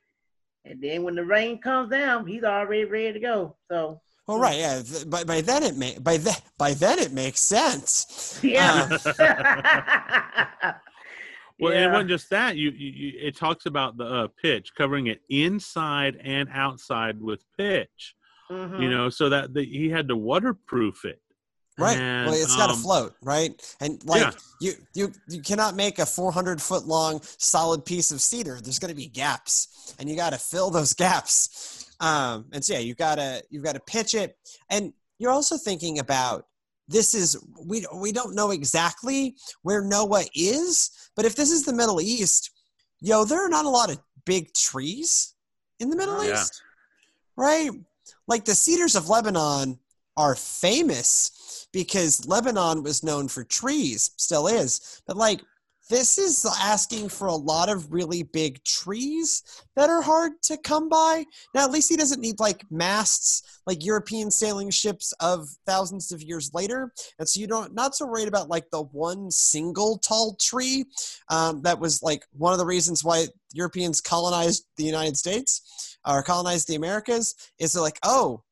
And 0.65 0.81
then 0.81 1.03
when 1.03 1.17
the 1.17 1.25
rain 1.25 1.59
comes 1.59 1.91
down, 1.91 2.27
he's 2.27 2.45
already 2.45 2.85
ready 2.85 3.13
to 3.15 3.21
go. 3.21 3.57
So 3.69 4.01
Well, 4.29 4.39
right, 4.39 4.57
yeah. 4.57 4.81
th- 4.83 5.11
By, 5.11 5.25
by 5.25 5.41
then 5.41 5.65
it 5.65 5.77
may 5.77 5.99
by 5.99 6.17
then 6.19 6.37
by 6.57 6.73
then 6.75 7.01
it 7.01 7.13
makes 7.13 7.41
sense. 7.41 8.39
yeah. 8.43 8.87
Well, 11.61 11.73
it 11.73 11.87
wasn't 11.93 12.09
just 12.11 12.29
that. 12.31 12.57
You, 12.57 12.71
you, 12.71 12.91
you 12.91 13.13
it 13.21 13.37
talks 13.37 13.67
about 13.67 13.97
the 13.97 14.05
uh, 14.05 14.29
pitch, 14.41 14.75
covering 14.75 15.07
it 15.07 15.21
inside 15.29 16.17
and 16.21 16.49
outside 16.53 17.21
with 17.21 17.45
pitch. 17.57 18.17
Mhm. 18.51 18.83
You 18.83 18.91
know, 18.91 19.09
so 19.11 19.29
that 19.29 19.55
the, 19.55 19.65
he 19.65 19.89
had 19.89 20.09
to 20.09 20.17
waterproof 20.17 21.05
it. 21.05 21.22
Right. 21.79 21.97
And, 21.99 22.27
well, 22.27 22.35
it's 22.35 22.57
got 22.57 22.67
to 22.67 22.75
um, 22.75 22.79
float, 22.79 23.15
right? 23.23 23.53
And 23.81 24.05
like 24.05 24.23
Yeah. 24.23 24.33
you, 24.61 24.73
you, 24.95 25.13
you 25.29 25.41
cannot 25.43 25.75
make 25.75 25.99
a 25.99 26.07
400 26.07 26.61
foot 26.61 26.87
long 26.87 27.21
solid 27.39 27.85
piece 27.85 28.11
of 28.11 28.21
cedar. 28.21 28.61
There's 28.61 28.79
going 28.79 28.91
to 28.91 28.95
be 28.95 29.07
gaps, 29.07 29.95
and 29.99 30.09
you 30.09 30.15
got 30.17 30.31
to 30.31 30.39
fill 30.39 30.71
those 30.71 30.93
gaps. 31.07 31.91
Um, 32.01 32.47
and 32.53 32.65
so 32.65 32.75
yeah, 32.75 32.81
you 32.81 32.95
gotta 32.95 33.43
you've 33.49 33.63
gotta 33.63 33.81
pitch 33.81 34.15
it, 34.15 34.37
and 34.71 34.93
you're 35.19 35.31
also 35.31 35.57
thinking 35.57 36.01
about 36.01 36.47
this 36.89 37.15
is 37.15 37.37
we 37.65 37.87
we 37.95 38.11
don't 38.11 38.35
know 38.35 38.51
exactly 38.51 39.37
where 39.63 39.83
Noah 39.83 40.25
is, 40.35 40.91
but 41.15 41.25
if 41.25 41.37
this 41.37 41.53
is 41.53 41.65
the 41.65 41.73
Middle 41.73 42.01
East, 42.01 42.51
yo, 43.01 43.25
there 43.25 43.45
are 43.45 43.49
not 43.49 43.67
a 43.67 43.71
lot 43.71 43.89
of 43.91 44.01
big 44.27 44.53
trees 44.53 45.35
in 45.79 45.91
the 45.91 45.97
Middle 45.97 46.25
Yeah. 46.25 46.33
East, 46.33 46.61
right? 47.37 47.71
Like 48.27 48.45
the 48.45 48.55
cedars 48.57 48.97
of 48.97 49.09
Lebanon 49.09 49.79
are 50.17 50.35
famous 50.35 51.31
because 51.73 52.27
Lebanon 52.27 52.83
was 52.83 53.03
known 53.03 53.29
for 53.29 53.45
trees, 53.45 54.11
still 54.17 54.47
is. 54.47 55.03
But 55.07 55.17
like 55.17 55.41
this 55.93 56.17
is 56.17 56.47
asking 56.61 57.09
for 57.09 57.27
a 57.27 57.35
lot 57.35 57.69
of 57.69 57.93
really 57.93 58.23
big 58.23 58.65
trees 58.65 59.43
that 59.77 59.91
are 59.91 60.01
hard 60.01 60.33
to 60.41 60.57
come 60.57 60.89
by. 60.89 61.25
Now, 61.55 61.65
at 61.65 61.71
least 61.71 61.91
he 61.91 61.97
doesn't 61.97 62.21
need 62.21 62.41
like 62.41 62.65
masts 62.71 63.61
like 63.67 63.85
European 63.85 64.31
sailing 64.31 64.71
ships 64.71 65.13
of 65.21 65.49
thousands 65.67 66.11
of 66.13 66.23
years 66.23 66.51
later, 66.55 66.93
and 67.19 67.29
so 67.29 67.41
you 67.41 67.47
don't 67.47 67.75
not 67.75 67.95
so 67.95 68.07
worried 68.07 68.29
about 68.29 68.49
like 68.49 68.71
the 68.71 68.85
one 68.85 69.31
single 69.31 69.99
tall 69.99 70.37
tree 70.41 70.87
um, 71.29 71.61
that 71.63 71.79
was 71.79 72.03
like 72.03 72.25
one 72.33 72.55
of 72.55 72.59
the 72.59 72.65
reasons 72.67 73.05
why 73.05 73.27
Europeans 73.53 74.01
colonized 74.01 74.65
the 74.77 74.85
United 74.85 75.17
States 75.17 75.99
or 76.07 76.23
colonized 76.23 76.69
the 76.69 76.75
Americas 76.75 77.35
is 77.59 77.73
they're 77.73 77.83
like, 77.83 77.99
oh, 78.03 78.43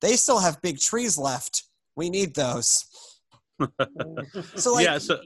they 0.00 0.16
still 0.16 0.40
have 0.40 0.60
big 0.62 0.78
trees 0.78 1.16
left. 1.16 1.64
We 1.96 2.10
need 2.10 2.34
those. 2.34 2.84
So 4.56 4.74
like, 4.74 4.84
yeah, 4.84 4.98
so 4.98 5.20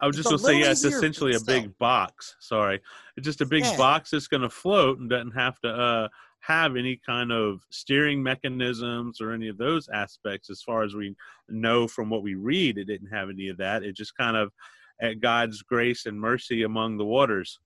I 0.00 0.06
was 0.06 0.14
just 0.14 0.28
gonna 0.28 0.38
say, 0.38 0.60
yeah, 0.60 0.70
it's 0.70 0.84
essentially 0.84 1.34
a 1.34 1.40
big 1.40 1.76
box. 1.78 2.36
Sorry, 2.38 2.80
it's 3.16 3.24
just 3.24 3.40
a 3.40 3.46
big 3.46 3.64
Yeah. 3.64 3.76
box 3.76 4.10
that's 4.10 4.28
gonna 4.28 4.50
float 4.50 5.00
and 5.00 5.10
doesn't 5.10 5.32
have 5.32 5.58
to 5.60 5.68
uh, 5.68 6.08
have 6.40 6.76
any 6.76 7.00
kind 7.04 7.32
of 7.32 7.60
steering 7.70 8.22
mechanisms 8.22 9.20
or 9.20 9.32
any 9.32 9.48
of 9.48 9.58
those 9.58 9.88
aspects. 9.88 10.48
As 10.48 10.62
far 10.62 10.84
as 10.84 10.94
we 10.94 11.16
know 11.48 11.88
from 11.88 12.08
what 12.08 12.22
we 12.22 12.34
read, 12.34 12.78
it 12.78 12.84
didn't 12.84 13.08
have 13.10 13.30
any 13.30 13.48
of 13.48 13.56
that. 13.56 13.82
It 13.82 13.96
just 13.96 14.16
kind 14.16 14.36
of 14.36 14.52
at 15.00 15.20
God's 15.20 15.62
grace 15.62 16.06
and 16.06 16.20
mercy 16.20 16.62
among 16.62 16.98
the 16.98 17.04
waters. 17.04 17.58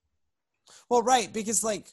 Well, 0.89 1.03
right, 1.03 1.31
because 1.31 1.63
like, 1.63 1.89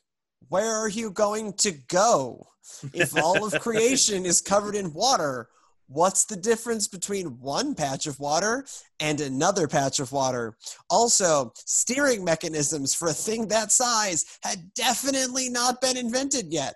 where 0.48 0.72
are 0.72 0.88
you 0.88 1.10
going 1.10 1.52
to 1.54 1.72
go 1.88 2.46
if 2.94 3.16
all 3.16 3.44
of 3.44 3.52
creation 3.60 4.24
is 4.24 4.40
covered 4.40 4.74
in 4.74 4.94
water? 4.94 5.48
What's 5.88 6.26
the 6.26 6.36
difference 6.36 6.86
between 6.86 7.40
one 7.40 7.74
patch 7.74 8.06
of 8.06 8.20
water 8.20 8.66
and 9.00 9.20
another 9.20 9.66
patch 9.66 10.00
of 10.00 10.12
water? 10.12 10.54
Also, 10.90 11.52
steering 11.56 12.22
mechanisms 12.22 12.94
for 12.94 13.08
a 13.08 13.12
thing 13.14 13.48
that 13.48 13.72
size 13.72 14.38
had 14.42 14.74
definitely 14.74 15.48
not 15.48 15.80
been 15.80 15.96
invented 15.96 16.52
yet. 16.52 16.74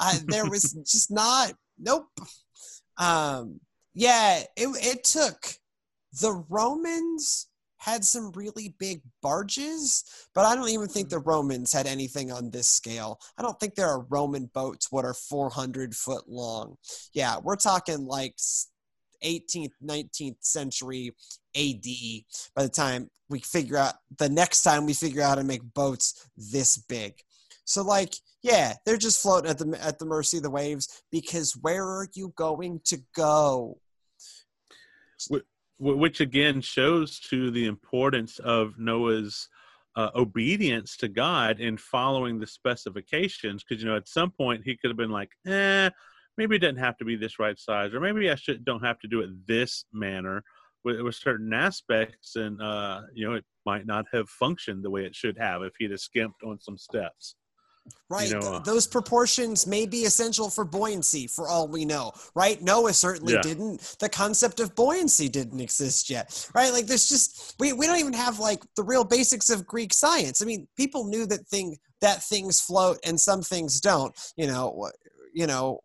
I, 0.00 0.18
there 0.26 0.48
was 0.48 0.72
just 0.86 1.10
not. 1.10 1.52
Nope. 1.78 2.08
Um, 2.96 3.60
yeah, 3.94 4.40
it, 4.56 4.68
it 4.82 5.04
took 5.04 5.54
the 6.20 6.32
Romans 6.48 7.48
had 7.86 8.04
some 8.04 8.32
really 8.32 8.74
big 8.80 9.00
barges, 9.22 10.02
but 10.34 10.44
I 10.44 10.56
don't 10.56 10.68
even 10.70 10.88
think 10.88 11.06
mm-hmm. 11.06 11.18
the 11.18 11.30
Romans 11.30 11.72
had 11.72 11.86
anything 11.86 12.32
on 12.32 12.50
this 12.50 12.66
scale. 12.66 13.20
I 13.38 13.42
don't 13.42 13.58
think 13.60 13.76
there 13.76 13.86
are 13.86 14.04
Roman 14.10 14.50
boats 14.52 14.90
what 14.90 15.04
are 15.04 15.14
400 15.14 15.94
foot 15.94 16.28
long. 16.28 16.76
Yeah, 17.14 17.36
we're 17.38 17.54
talking 17.54 18.06
like 18.06 18.34
18th, 19.24 19.70
19th 19.84 20.36
century 20.40 21.12
AD 21.56 21.86
by 22.56 22.64
the 22.64 22.68
time 22.68 23.08
we 23.28 23.38
figure 23.38 23.76
out 23.76 23.94
the 24.18 24.28
next 24.28 24.62
time 24.62 24.84
we 24.84 24.92
figure 24.92 25.22
out 25.22 25.28
how 25.28 25.34
to 25.36 25.44
make 25.44 25.62
boats 25.72 26.28
this 26.36 26.76
big. 26.76 27.14
So 27.64 27.84
like, 27.84 28.16
yeah, 28.42 28.74
they're 28.84 28.96
just 28.96 29.22
floating 29.22 29.50
at 29.50 29.58
the 29.58 29.78
at 29.80 29.98
the 30.00 30.06
mercy 30.06 30.38
of 30.38 30.42
the 30.42 30.50
waves 30.50 31.02
because 31.12 31.56
where 31.60 31.84
are 31.84 32.08
you 32.14 32.32
going 32.36 32.80
to 32.86 32.98
go? 33.14 33.78
Which 35.78 36.20
again 36.20 36.60
shows 36.62 37.20
to 37.30 37.50
the 37.50 37.66
importance 37.66 38.38
of 38.38 38.78
Noah's 38.78 39.48
uh, 39.94 40.10
obedience 40.14 40.96
to 40.98 41.08
God 41.08 41.60
in 41.60 41.76
following 41.76 42.38
the 42.38 42.46
specifications. 42.46 43.62
Because 43.62 43.82
you 43.82 43.90
know, 43.90 43.96
at 43.96 44.08
some 44.08 44.30
point 44.30 44.62
he 44.64 44.76
could 44.76 44.90
have 44.90 44.96
been 44.96 45.10
like, 45.10 45.30
"Eh, 45.46 45.90
maybe 46.38 46.56
it 46.56 46.60
doesn't 46.60 46.76
have 46.76 46.96
to 46.98 47.04
be 47.04 47.16
this 47.16 47.38
right 47.38 47.58
size, 47.58 47.92
or 47.92 48.00
maybe 48.00 48.30
I 48.30 48.36
should 48.36 48.64
don't 48.64 48.84
have 48.84 48.98
to 49.00 49.08
do 49.08 49.20
it 49.20 49.30
this 49.46 49.84
manner." 49.92 50.42
With, 50.84 51.00
with 51.00 51.16
certain 51.16 51.52
aspects, 51.52 52.36
and 52.36 52.62
uh, 52.62 53.02
you 53.12 53.28
know, 53.28 53.34
it 53.34 53.44
might 53.64 53.86
not 53.86 54.06
have 54.12 54.28
functioned 54.28 54.84
the 54.84 54.90
way 54.90 55.04
it 55.04 55.16
should 55.16 55.36
have 55.36 55.62
if 55.62 55.72
he'd 55.78 55.90
have 55.90 56.00
skimped 56.00 56.44
on 56.44 56.60
some 56.60 56.78
steps. 56.78 57.34
Right. 58.08 58.28
You 58.28 58.38
know, 58.38 58.54
uh, 58.54 58.58
Those 58.60 58.86
proportions 58.86 59.66
may 59.66 59.84
be 59.84 60.04
essential 60.04 60.48
for 60.48 60.64
buoyancy 60.64 61.26
for 61.26 61.48
all 61.48 61.66
we 61.66 61.84
know. 61.84 62.12
Right. 62.34 62.62
Noah 62.62 62.92
certainly 62.92 63.34
yeah. 63.34 63.42
didn't. 63.42 63.96
The 63.98 64.08
concept 64.08 64.60
of 64.60 64.76
buoyancy 64.76 65.28
didn't 65.28 65.60
exist 65.60 66.08
yet. 66.08 66.48
Right. 66.54 66.72
Like 66.72 66.86
there's 66.86 67.08
just 67.08 67.56
we, 67.58 67.72
we 67.72 67.86
don't 67.86 67.98
even 67.98 68.12
have 68.12 68.38
like 68.38 68.62
the 68.76 68.84
real 68.84 69.04
basics 69.04 69.50
of 69.50 69.66
Greek 69.66 69.92
science. 69.92 70.40
I 70.40 70.44
mean, 70.44 70.68
people 70.76 71.06
knew 71.06 71.26
that 71.26 71.48
thing 71.48 71.78
that 72.00 72.22
things 72.22 72.60
float 72.60 72.98
and 73.04 73.20
some 73.20 73.42
things 73.42 73.80
don't. 73.80 74.16
You 74.36 74.46
know, 74.46 74.90
you 75.34 75.46
know, 75.46 75.80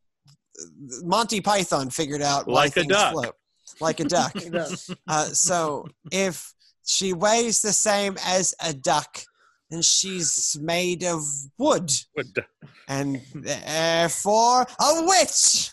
Monty 1.03 1.41
Python 1.41 1.89
figured 1.89 2.21
out 2.21 2.47
like 2.47 2.77
a 2.77 2.83
duck. 2.83 3.13
float. 3.13 3.35
Like 3.79 3.99
a 3.99 4.05
duck. 4.05 4.35
uh, 5.07 5.25
so 5.25 5.87
if 6.11 6.53
she 6.85 7.13
weighs 7.13 7.61
the 7.61 7.73
same 7.73 8.17
as 8.25 8.53
a 8.63 8.73
duck, 8.73 9.23
and 9.71 9.83
she's 9.83 10.57
made 10.61 11.03
of 11.03 11.23
wood, 11.57 11.91
wood. 12.15 12.45
and 12.87 13.21
therefore 13.33 14.67
a 14.79 15.03
witch. 15.05 15.71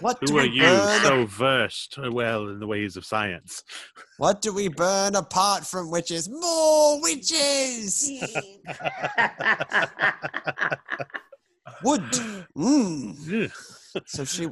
What 0.00 0.18
Who 0.20 0.38
are 0.38 0.46
you 0.46 0.62
so 1.02 1.26
versed 1.26 1.98
well 1.98 2.48
in 2.48 2.60
the 2.60 2.66
ways 2.66 2.96
of 2.96 3.04
science? 3.04 3.64
What 4.18 4.42
do 4.42 4.52
we 4.52 4.66
burn 4.66 5.14
apart 5.14 5.64
from 5.64 5.92
witches? 5.92 6.28
More 6.28 7.00
witches! 7.00 8.10
Wood. 11.84 12.02
Mm 12.56 13.50
so 14.06 14.24
she, 14.24 14.48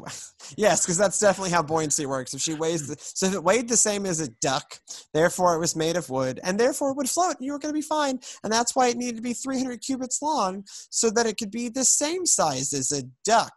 yes, 0.56 0.84
because 0.84 0.96
that's 0.98 1.18
definitely 1.18 1.50
how 1.50 1.62
buoyancy 1.62 2.06
works. 2.06 2.34
If 2.34 2.40
she 2.40 2.54
weighs 2.54 2.88
the, 2.88 2.96
so 2.98 3.26
if 3.26 3.34
it 3.34 3.42
weighed 3.42 3.68
the 3.68 3.76
same 3.76 4.06
as 4.06 4.20
a 4.20 4.28
duck, 4.40 4.78
therefore 5.12 5.54
it 5.54 5.58
was 5.58 5.76
made 5.76 5.96
of 5.96 6.10
wood, 6.10 6.40
and 6.42 6.58
therefore 6.58 6.90
it 6.90 6.96
would 6.96 7.08
float, 7.08 7.36
and 7.36 7.46
you 7.46 7.52
were 7.52 7.58
going 7.58 7.74
to 7.74 7.78
be 7.78 7.86
fine. 7.86 8.18
And 8.44 8.52
that's 8.52 8.74
why 8.74 8.88
it 8.88 8.96
needed 8.96 9.16
to 9.16 9.22
be 9.22 9.32
300 9.32 9.80
cubits 9.80 10.22
long, 10.22 10.64
so 10.66 11.10
that 11.10 11.26
it 11.26 11.36
could 11.36 11.50
be 11.50 11.68
the 11.68 11.84
same 11.84 12.26
size 12.26 12.72
as 12.72 12.92
a 12.92 13.02
duck. 13.24 13.54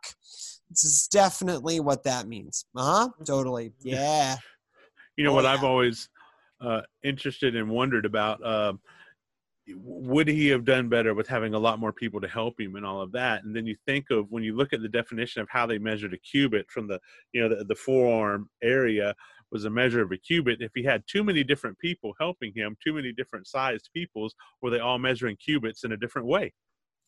This 0.70 0.84
is 0.84 1.08
definitely 1.08 1.80
what 1.80 2.04
that 2.04 2.28
means. 2.28 2.66
Uh 2.76 2.84
huh. 2.84 3.10
Totally. 3.26 3.74
Yeah. 3.82 4.38
You 5.18 5.26
know 5.26 5.32
oh, 5.32 5.36
what 5.36 5.44
yeah. 5.44 5.54
I've 5.54 5.64
always 5.66 6.08
uh, 6.62 6.82
interested 7.04 7.56
and 7.56 7.70
wondered 7.70 8.06
about. 8.06 8.44
Uh, 8.44 8.74
would 9.76 10.28
he 10.28 10.48
have 10.48 10.66
done 10.66 10.90
better 10.90 11.14
with 11.14 11.28
having 11.28 11.54
a 11.54 11.60
lot 11.60 11.80
more 11.80 11.94
people 11.94 12.22
to 12.22 12.28
help 12.28 12.60
him 12.60 12.76
and 12.76 12.86
all 12.86 13.02
of 13.02 13.12
that? 13.14 13.44
And 13.44 13.56
then 13.56 13.66
you 13.66 13.76
think 13.86 14.10
of 14.10 14.30
when 14.30 14.44
you 14.44 14.56
look 14.56 14.74
at 14.74 14.82
the 14.82 14.90
definition 14.90 15.42
of 15.42 15.50
how 15.50 15.66
they 15.66 15.78
measured 15.78 16.14
a 16.14 16.18
cubit 16.18 16.70
from 16.70 16.88
the 16.88 17.00
you 17.34 17.42
know 17.42 17.50
the, 17.50 17.64
the 17.64 17.76
forearm 17.76 18.50
area 18.64 19.14
was 19.52 19.66
a 19.66 19.70
measure 19.70 20.02
of 20.02 20.12
a 20.12 20.18
cubit 20.18 20.62
if 20.62 20.72
he 20.76 20.84
had 20.84 21.04
too 21.08 21.24
many 21.24 21.44
different 21.44 21.78
people 21.80 22.14
helping 22.20 22.54
him 22.56 22.78
too 22.84 22.94
many 22.94 23.12
different 23.12 23.48
sized 23.48 23.90
peoples 23.94 24.36
were 24.62 24.70
they 24.70 24.80
all 24.80 25.00
measuring 25.00 25.36
cubits 25.38 25.84
in 25.84 25.92
a 25.92 25.98
different 25.98 26.28
way? 26.28 26.54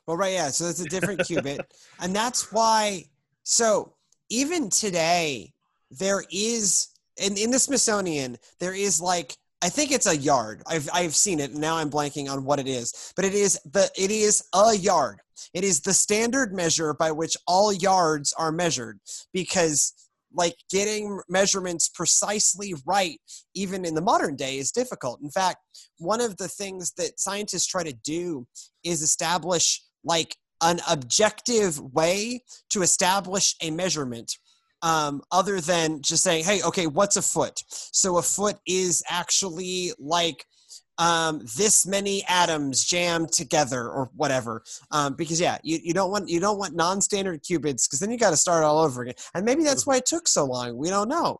Well 0.08 0.18
right 0.18 0.34
yeah 0.34 0.50
so 0.50 0.66
it's 0.66 0.82
a 0.82 0.90
different 0.90 1.24
cubit 1.26 1.62
and 2.00 2.16
that's 2.16 2.52
why 2.52 3.06
so 3.44 3.94
even 4.30 4.70
today 4.70 5.54
there 5.92 6.24
is 6.32 6.90
in, 7.18 7.38
in 7.38 7.52
the 7.52 7.60
smithsonian 7.60 8.38
there 8.60 8.74
is 8.74 9.02
like 9.02 9.36
I 9.64 9.70
think 9.70 9.92
it's 9.92 10.08
a 10.08 10.18
yard. 10.18 10.64
I've 10.68 10.90
I've 10.94 11.16
seen 11.16 11.40
it. 11.40 11.54
Now 11.54 11.78
I'm 11.78 11.90
blanking 11.90 12.30
on 12.30 12.44
what 12.46 12.60
it 12.60 12.68
is, 12.68 13.14
but 13.16 13.26
it 13.26 13.34
is 13.34 13.60
the 13.72 13.90
it 13.96 14.12
is 14.12 14.44
a 14.54 14.76
yard. 14.76 15.20
It 15.54 15.64
is 15.64 15.82
the 15.82 15.94
standard 15.94 16.54
measure 16.54 16.94
by 16.94 17.12
which 17.12 17.38
all 17.48 17.72
yards 17.72 18.34
are 18.34 18.52
measured 18.52 19.00
because 19.34 19.94
like 20.34 20.56
getting 20.72 21.20
measurements 21.28 21.90
precisely 21.90 22.74
right 22.86 23.20
even 23.54 23.84
in 23.86 23.96
the 23.96 24.02
modern 24.02 24.36
day 24.36 24.58
is 24.58 24.72
difficult. 24.72 25.20
In 25.22 25.30
fact, 25.30 25.58
one 25.98 26.22
of 26.22 26.38
the 26.38 26.48
things 26.48 26.94
that 26.94 27.20
scientists 27.20 27.68
try 27.68 27.84
to 27.84 27.94
do 27.94 28.48
is 28.84 29.02
establish 29.02 29.84
like 30.04 30.36
an 30.62 30.80
objective 30.90 31.80
way 31.94 32.42
to 32.70 32.82
establish 32.82 33.56
a 33.62 33.72
measurement 33.72 34.38
um, 34.82 35.22
other 35.32 35.62
than 35.62 36.02
just 36.02 36.24
saying, 36.24 36.44
hey, 36.44 36.62
okay, 36.64 36.88
what's 36.88 37.18
a 37.18 37.22
foot? 37.22 37.64
So 37.68 38.18
a 38.18 38.22
foot 38.22 38.58
is 38.66 39.04
actually 39.10 39.92
like 40.00 40.46
um, 40.98 41.42
this 41.58 41.88
many 41.88 42.24
atoms 42.28 42.86
jammed 42.86 43.32
together 43.32 43.90
or 43.90 44.10
whatever. 44.16 44.64
Um, 44.92 45.16
because 45.16 45.42
yeah, 45.42 45.58
you, 45.64 45.80
you 45.82 45.94
don't 45.94 46.12
want 46.12 46.30
you 46.30 46.40
don't 46.40 46.60
want 46.60 46.76
non-standard 46.76 47.42
cubits 47.44 47.88
because 47.88 48.00
then 48.00 48.12
you 48.12 48.18
got 48.18 48.32
to 48.32 48.38
start 48.38 48.64
all 48.64 48.80
over 48.80 49.02
again. 49.02 49.16
And 49.34 49.46
maybe 49.46 49.64
that's 49.64 49.88
why 49.88 49.98
it 49.98 50.06
took 50.06 50.28
so 50.28 50.46
long. 50.46 50.78
We 50.78 50.90
don't 50.90 51.10
know. 51.10 51.40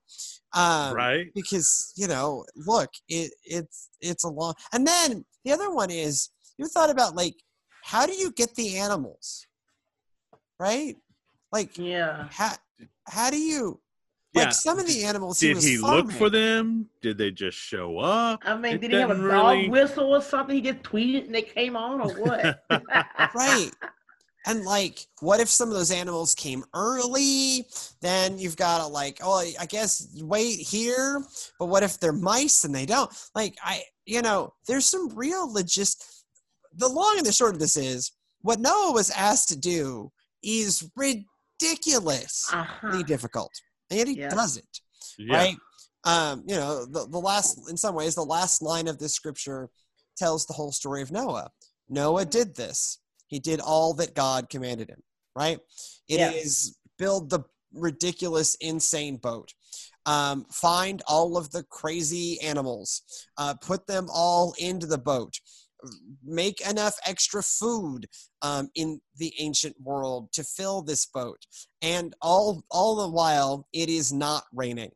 Um, 0.54 0.96
right. 0.96 1.28
Because 1.36 1.94
you 1.96 2.08
know, 2.08 2.46
look, 2.56 2.90
it 3.08 3.32
it's 3.44 3.90
it's 4.00 4.24
a 4.24 4.30
long. 4.30 4.56
And 4.74 4.86
then 4.86 5.26
the 5.46 5.52
other 5.52 5.72
one 5.72 5.92
is 5.92 6.30
you 6.58 6.68
thought 6.68 6.90
about 6.90 7.16
like 7.16 7.36
how 7.84 8.06
do 8.06 8.14
you 8.14 8.32
get 8.32 8.56
the 8.56 8.78
animals, 8.78 9.46
right? 10.60 10.96
Like 11.52 11.78
yeah, 11.78 12.28
how 12.32 12.54
how 13.12 13.30
do 13.30 13.38
you 13.38 13.80
like 14.34 14.46
yeah. 14.46 14.52
some 14.52 14.80
of 14.80 14.88
the 14.88 15.04
animals 15.04 15.40
did 15.40 15.58
he, 15.58 15.72
he 15.72 15.78
look 15.78 16.10
for 16.12 16.30
them? 16.30 16.88
Did 17.02 17.18
they 17.18 17.32
just 17.32 17.58
show 17.58 18.00
up? 18.00 18.40
I 18.46 18.56
mean 18.56 18.76
it 18.76 18.82
did 18.82 18.92
he 18.92 18.98
have 18.98 19.12
a 19.12 19.16
really... 19.16 19.68
whistle 19.68 20.16
or 20.16 20.22
something? 20.22 20.56
He 20.56 20.62
just 20.62 20.82
tweeted 20.84 21.26
and 21.26 21.36
they 21.36 21.42
came 21.42 21.76
on 21.76 22.00
or 22.00 22.14
what? 22.14 22.64
Right. 23.36 23.70
And 24.46 24.64
like 24.64 25.06
what 25.20 25.42
if 25.42 25.50
some 25.50 25.68
of 25.68 25.76
those 25.76 25.92
animals 25.92 26.34
came 26.34 26.64
early? 26.74 27.66
Then 28.02 28.40
you've 28.40 28.56
got 28.56 28.80
to 28.80 28.88
like 28.88 29.20
oh 29.22 29.46
i 29.60 29.66
guess 29.66 30.08
wait 30.22 30.60
here 30.60 31.22
but 31.60 31.66
what 31.66 31.84
if 31.84 32.00
they're 32.00 32.14
mice 32.14 32.64
and 32.64 32.74
they 32.74 32.86
don't? 32.86 33.12
Like 33.36 33.58
i 33.62 33.82
you 34.06 34.22
know 34.22 34.54
there's 34.68 34.86
some 34.86 35.10
real 35.10 35.52
logist 35.54 36.24
the 36.74 36.88
long 36.88 37.16
and 37.18 37.26
the 37.26 37.34
short 37.34 37.54
of 37.54 37.60
this 37.60 37.76
is 37.76 38.14
what 38.44 38.62
noah 38.62 38.94
was 38.94 39.10
asked 39.10 39.50
to 39.50 39.60
do 39.60 40.10
is 40.42 40.90
ridiculous 40.96 41.26
ridiculously 41.62 42.60
uh-huh. 42.60 43.04
difficult, 43.04 43.52
and 43.90 44.08
he 44.08 44.20
yeah. 44.20 44.30
does 44.30 44.58
it 44.58 44.82
yeah. 45.18 45.38
right. 45.38 45.58
Um, 46.04 46.44
you 46.48 46.56
know, 46.56 46.86
the, 46.86 47.08
the 47.08 47.20
last, 47.20 47.70
in 47.70 47.78
some 47.78 47.94
ways, 47.94 48.16
the 48.16 48.24
last 48.24 48.62
line 48.62 48.88
of 48.88 48.98
this 48.98 49.14
scripture 49.14 49.70
tells 50.18 50.46
the 50.46 50.54
whole 50.54 50.72
story 50.72 51.02
of 51.02 51.12
Noah. 51.12 51.50
Noah 51.90 52.26
did 52.26 52.56
this. 52.56 53.00
He 53.28 53.40
did 53.40 53.60
all 53.60 53.94
that 53.96 54.16
God 54.16 54.50
commanded 54.50 54.90
him, 54.90 55.02
right? 55.36 55.60
It 56.08 56.20
yeah. 56.20 56.32
is 56.32 56.78
build 56.98 57.30
the 57.30 57.42
ridiculous, 57.74 58.56
insane 58.56 59.18
boat. 59.18 59.54
Um, 60.08 60.46
find 60.52 61.04
all 61.08 61.38
of 61.38 61.52
the 61.52 61.64
crazy 61.64 62.40
animals, 62.42 63.04
uh, 63.38 63.54
put 63.62 63.86
them 63.86 64.08
all 64.12 64.56
into 64.58 64.88
the 64.88 64.98
boat 64.98 65.40
make 66.24 66.62
enough 66.68 66.96
extra 67.06 67.42
food 67.42 68.08
um, 68.42 68.70
in 68.76 69.02
the 69.18 69.34
ancient 69.40 69.76
world 69.82 70.32
to 70.34 70.44
fill 70.44 70.82
this 70.82 71.06
boat. 71.06 71.46
And 71.82 72.14
all 72.22 72.64
all 72.70 72.96
the 72.96 73.10
while 73.10 73.68
it 73.74 73.90
is 73.90 74.12
not 74.12 74.44
raining. 74.54 74.92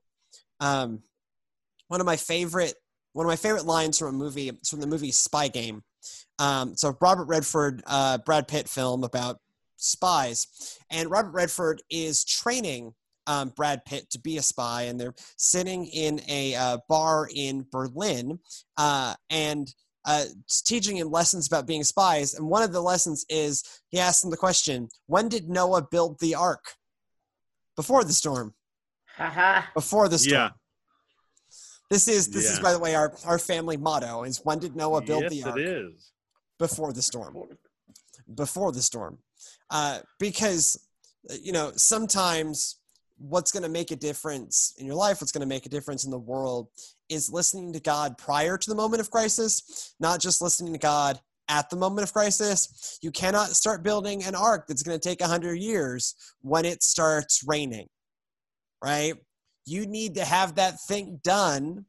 Um, 0.59 1.03
one 1.87 1.99
of 1.99 2.05
my 2.05 2.17
favorite 2.17 2.75
one 3.13 3.25
of 3.25 3.29
my 3.29 3.35
favorite 3.35 3.65
lines 3.65 3.97
from 3.97 4.09
a 4.09 4.17
movie 4.17 4.49
it's 4.49 4.69
from 4.69 4.81
the 4.81 4.87
movie 4.87 5.11
spy 5.11 5.47
game 5.47 5.83
um, 6.39 6.75
so 6.75 6.97
robert 6.99 7.25
redford 7.25 7.83
uh, 7.85 8.17
brad 8.19 8.47
pitt 8.47 8.67
film 8.67 9.03
about 9.03 9.39
spies. 9.77 10.79
And 10.89 11.11
robert 11.11 11.31
redford 11.31 11.81
is 11.89 12.25
training 12.25 12.93
um, 13.27 13.49
Brad 13.55 13.85
Pitt 13.85 14.09
to 14.11 14.19
be 14.19 14.37
a 14.37 14.41
spy, 14.41 14.83
and 14.83 14.99
they're 14.99 15.15
sitting 15.37 15.85
in 15.85 16.21
a 16.27 16.55
uh, 16.55 16.77
bar 16.87 17.27
in 17.33 17.65
Berlin, 17.71 18.39
uh, 18.77 19.15
and 19.29 19.73
uh, 20.05 20.25
teaching 20.65 20.97
him 20.97 21.11
lessons 21.11 21.47
about 21.47 21.67
being 21.67 21.83
spies. 21.83 22.33
And 22.33 22.47
one 22.47 22.63
of 22.63 22.71
the 22.71 22.81
lessons 22.81 23.25
is 23.29 23.63
he 23.89 23.99
asked 23.99 24.23
him 24.23 24.31
the 24.31 24.37
question, 24.37 24.89
"When 25.07 25.29
did 25.29 25.49
Noah 25.49 25.87
build 25.89 26.19
the 26.19 26.35
ark?" 26.35 26.75
Before 27.75 28.03
the 28.03 28.13
storm. 28.13 28.53
Before 29.73 30.07
the 30.07 30.17
storm. 30.17 30.33
Yeah. 30.33 30.49
This 31.89 32.07
is 32.07 32.29
this 32.29 32.45
yeah. 32.45 32.51
is 32.53 32.59
by 32.59 32.73
the 32.73 32.79
way 32.79 32.95
our 32.95 33.13
our 33.25 33.37
family 33.37 33.77
motto 33.77 34.23
is 34.23 34.41
when 34.43 34.59
did 34.59 34.75
Noah 34.75 35.01
build 35.01 35.23
yes, 35.23 35.31
the 35.31 35.43
ark? 35.43 35.59
It 35.59 35.67
is 35.67 36.11
before 36.57 36.93
the 36.93 37.01
storm. 37.01 37.37
Before 38.33 38.71
the 38.71 38.81
storm, 38.81 39.19
uh, 39.69 39.99
because 40.19 40.79
you 41.41 41.51
know 41.51 41.71
sometimes 41.75 42.77
what's 43.17 43.51
going 43.51 43.63
to 43.63 43.69
make 43.69 43.91
a 43.91 43.95
difference 43.95 44.73
in 44.77 44.85
your 44.85 44.95
life, 44.95 45.21
what's 45.21 45.31
going 45.31 45.41
to 45.41 45.47
make 45.47 45.65
a 45.65 45.69
difference 45.69 46.03
in 46.03 46.11
the 46.11 46.19
world, 46.19 46.67
is 47.09 47.31
listening 47.31 47.73
to 47.73 47.79
God 47.79 48.17
prior 48.17 48.57
to 48.57 48.69
the 48.69 48.75
moment 48.75 49.01
of 49.01 49.11
crisis, 49.11 49.95
not 49.99 50.19
just 50.19 50.41
listening 50.41 50.73
to 50.73 50.79
God 50.79 51.19
at 51.47 51.69
the 51.69 51.75
moment 51.75 52.07
of 52.07 52.13
crisis. 52.13 52.99
You 53.01 53.11
cannot 53.11 53.49
start 53.49 53.83
building 53.83 54.23
an 54.23 54.35
ark 54.35 54.65
that's 54.67 54.83
going 54.83 54.99
to 54.99 55.09
take 55.09 55.21
100 55.21 55.55
years 55.55 56.15
when 56.41 56.65
it 56.65 56.83
starts 56.83 57.43
raining, 57.47 57.87
right? 58.83 59.13
You 59.65 59.85
need 59.85 60.15
to 60.15 60.25
have 60.25 60.55
that 60.55 60.81
thing 60.81 61.19
done 61.23 61.85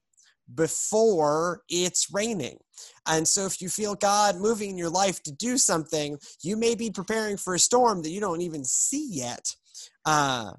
before 0.55 1.63
it's 1.69 2.09
raining. 2.13 2.59
And 3.09 3.27
so, 3.27 3.47
if 3.47 3.61
you 3.61 3.69
feel 3.69 3.95
God 3.95 4.37
moving 4.37 4.71
in 4.71 4.79
your 4.79 4.91
life 4.91 5.23
to 5.25 5.33
do 5.33 5.59
something, 5.59 6.19
you 6.43 6.57
may 6.57 6.75
be 6.75 6.91
preparing 6.91 7.37
for 7.37 7.55
a 7.55 7.59
storm 7.59 8.03
that 8.03 8.11
you 8.11 8.21
don't 8.21 8.43
even 8.43 8.65
see 8.65 9.09
yet. 9.11 9.55
Uh, 10.05 10.53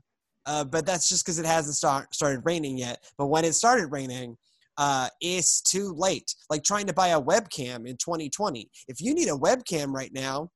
uh, 0.48 0.64
but 0.64 0.86
that's 0.86 1.08
just 1.10 1.24
because 1.26 1.38
it 1.38 1.46
hasn't 1.46 1.76
start, 1.76 2.14
started 2.16 2.42
raining 2.46 2.78
yet. 2.78 3.04
But 3.18 3.28
when 3.28 3.46
it 3.46 3.54
started 3.54 3.88
raining, 3.92 4.38
uh, 4.78 5.10
it's 5.22 5.62
too 5.62 5.94
late. 5.94 6.34
Like 6.50 6.64
trying 6.64 6.88
to 6.88 6.94
buy 6.94 7.10
a 7.10 7.22
webcam 7.22 7.88
in 7.88 7.98
2020. 7.98 8.70
If 8.88 9.02
you 9.02 9.14
need 9.14 9.28
a 9.28 9.32
webcam 9.32 9.94
right 9.94 10.12
now, 10.14 10.50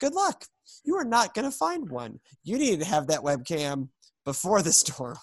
good 0.00 0.14
luck. 0.14 0.44
You 0.84 0.96
are 0.96 1.04
not 1.04 1.32
going 1.34 1.44
to 1.50 1.56
find 1.56 1.88
one. 1.88 2.18
You 2.42 2.58
need 2.58 2.80
to 2.80 2.86
have 2.86 3.06
that 3.06 3.20
webcam 3.20 3.88
before 4.24 4.60
the 4.62 4.72
storm. 4.72 5.16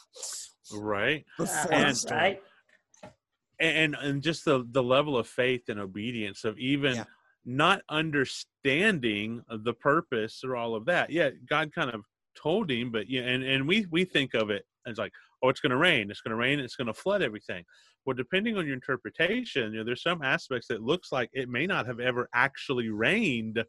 Right. 0.74 1.26
Before 1.38 1.74
And- 1.74 1.92
the 1.92 1.96
storm. 1.96 2.20
right? 2.20 2.40
and 3.60 3.96
and 4.02 4.24
just 4.24 4.46
the 4.46 4.66
the 4.72 4.82
level 4.82 5.16
of 5.16 5.28
faith 5.28 5.70
and 5.70 5.80
obedience 5.80 6.44
of 6.44 6.58
even 6.58 6.96
Yeah. 6.96 7.04
not 7.46 7.82
understanding 7.88 9.44
the 9.48 9.74
purpose 9.74 10.44
or 10.44 10.56
all 10.56 10.76
of 10.76 10.86
that 10.86 11.12
yeah 11.12 11.30
god 11.48 11.72
kind 11.74 11.92
of 11.92 12.02
told 12.36 12.70
him 12.70 12.92
but 12.92 13.10
yeah 13.10 13.22
and 13.22 13.44
and 13.44 13.68
we 13.68 13.86
we 13.92 14.06
think 14.06 14.34
of 14.34 14.50
it 14.50 14.66
as 14.86 14.98
like 14.98 15.12
oh 15.42 15.50
it's 15.50 15.60
going 15.60 15.72
to 15.72 15.78
rain 15.78 16.10
it's 16.10 16.22
going 16.22 16.32
to 16.32 16.38
rain 16.38 16.60
it's 16.60 16.76
going 16.76 16.88
to 16.88 16.94
flood 16.94 17.22
everything 17.22 17.64
well 18.06 18.16
depending 18.16 18.58
on 18.58 18.66
your 18.66 18.76
interpretation 18.76 19.72
you 19.72 19.80
know 19.80 19.84
there's 19.84 20.04
some 20.04 20.22
aspects 20.22 20.68
that 20.68 20.82
looks 20.82 21.12
like 21.12 21.30
it 21.34 21.50
may 21.50 21.66
not 21.66 21.86
have 21.86 22.00
ever 22.00 22.30
actually 22.34 22.90
rained 22.90 23.64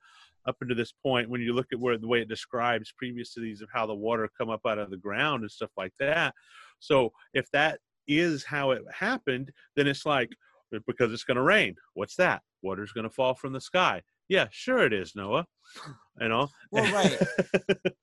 up 0.47 0.57
until 0.61 0.77
this 0.77 0.93
point 1.03 1.31
when 1.31 1.41
you 1.41 1.55
look 1.55 1.69
at 1.73 1.81
where 1.81 1.97
the 1.97 2.07
way 2.07 2.21
it 2.21 2.29
describes 2.29 2.93
previous 2.97 3.33
to 3.33 3.41
these 3.41 3.63
of 3.63 3.69
how 3.73 3.87
the 3.87 3.95
water 3.95 4.29
come 4.39 4.51
up 4.51 4.61
out 4.67 4.79
of 4.79 4.91
the 4.91 4.97
ground 4.97 5.43
and 5.43 5.51
stuff 5.51 5.71
like 5.77 5.93
that 5.99 6.35
so 6.81 7.13
if 7.33 7.51
that 7.53 7.79
is 8.07 8.45
how 8.45 8.73
it 8.73 8.83
happened, 8.93 9.51
then 9.77 9.87
it's 9.87 10.07
like 10.07 10.31
because 10.87 11.13
it's 11.13 11.25
going 11.25 11.37
to 11.37 11.43
rain. 11.43 11.75
What's 11.95 12.17
that? 12.17 12.43
Water's 12.63 12.93
going 12.93 13.05
to 13.05 13.15
fall 13.15 13.35
from 13.35 13.53
the 13.53 13.61
sky. 13.61 14.03
Yeah, 14.29 14.49
sure 14.51 14.85
it 14.85 14.93
is, 14.93 15.15
Noah. 15.15 15.47
You 16.21 16.29
know. 16.29 16.49
Well, 16.71 16.93
right. 16.93 17.19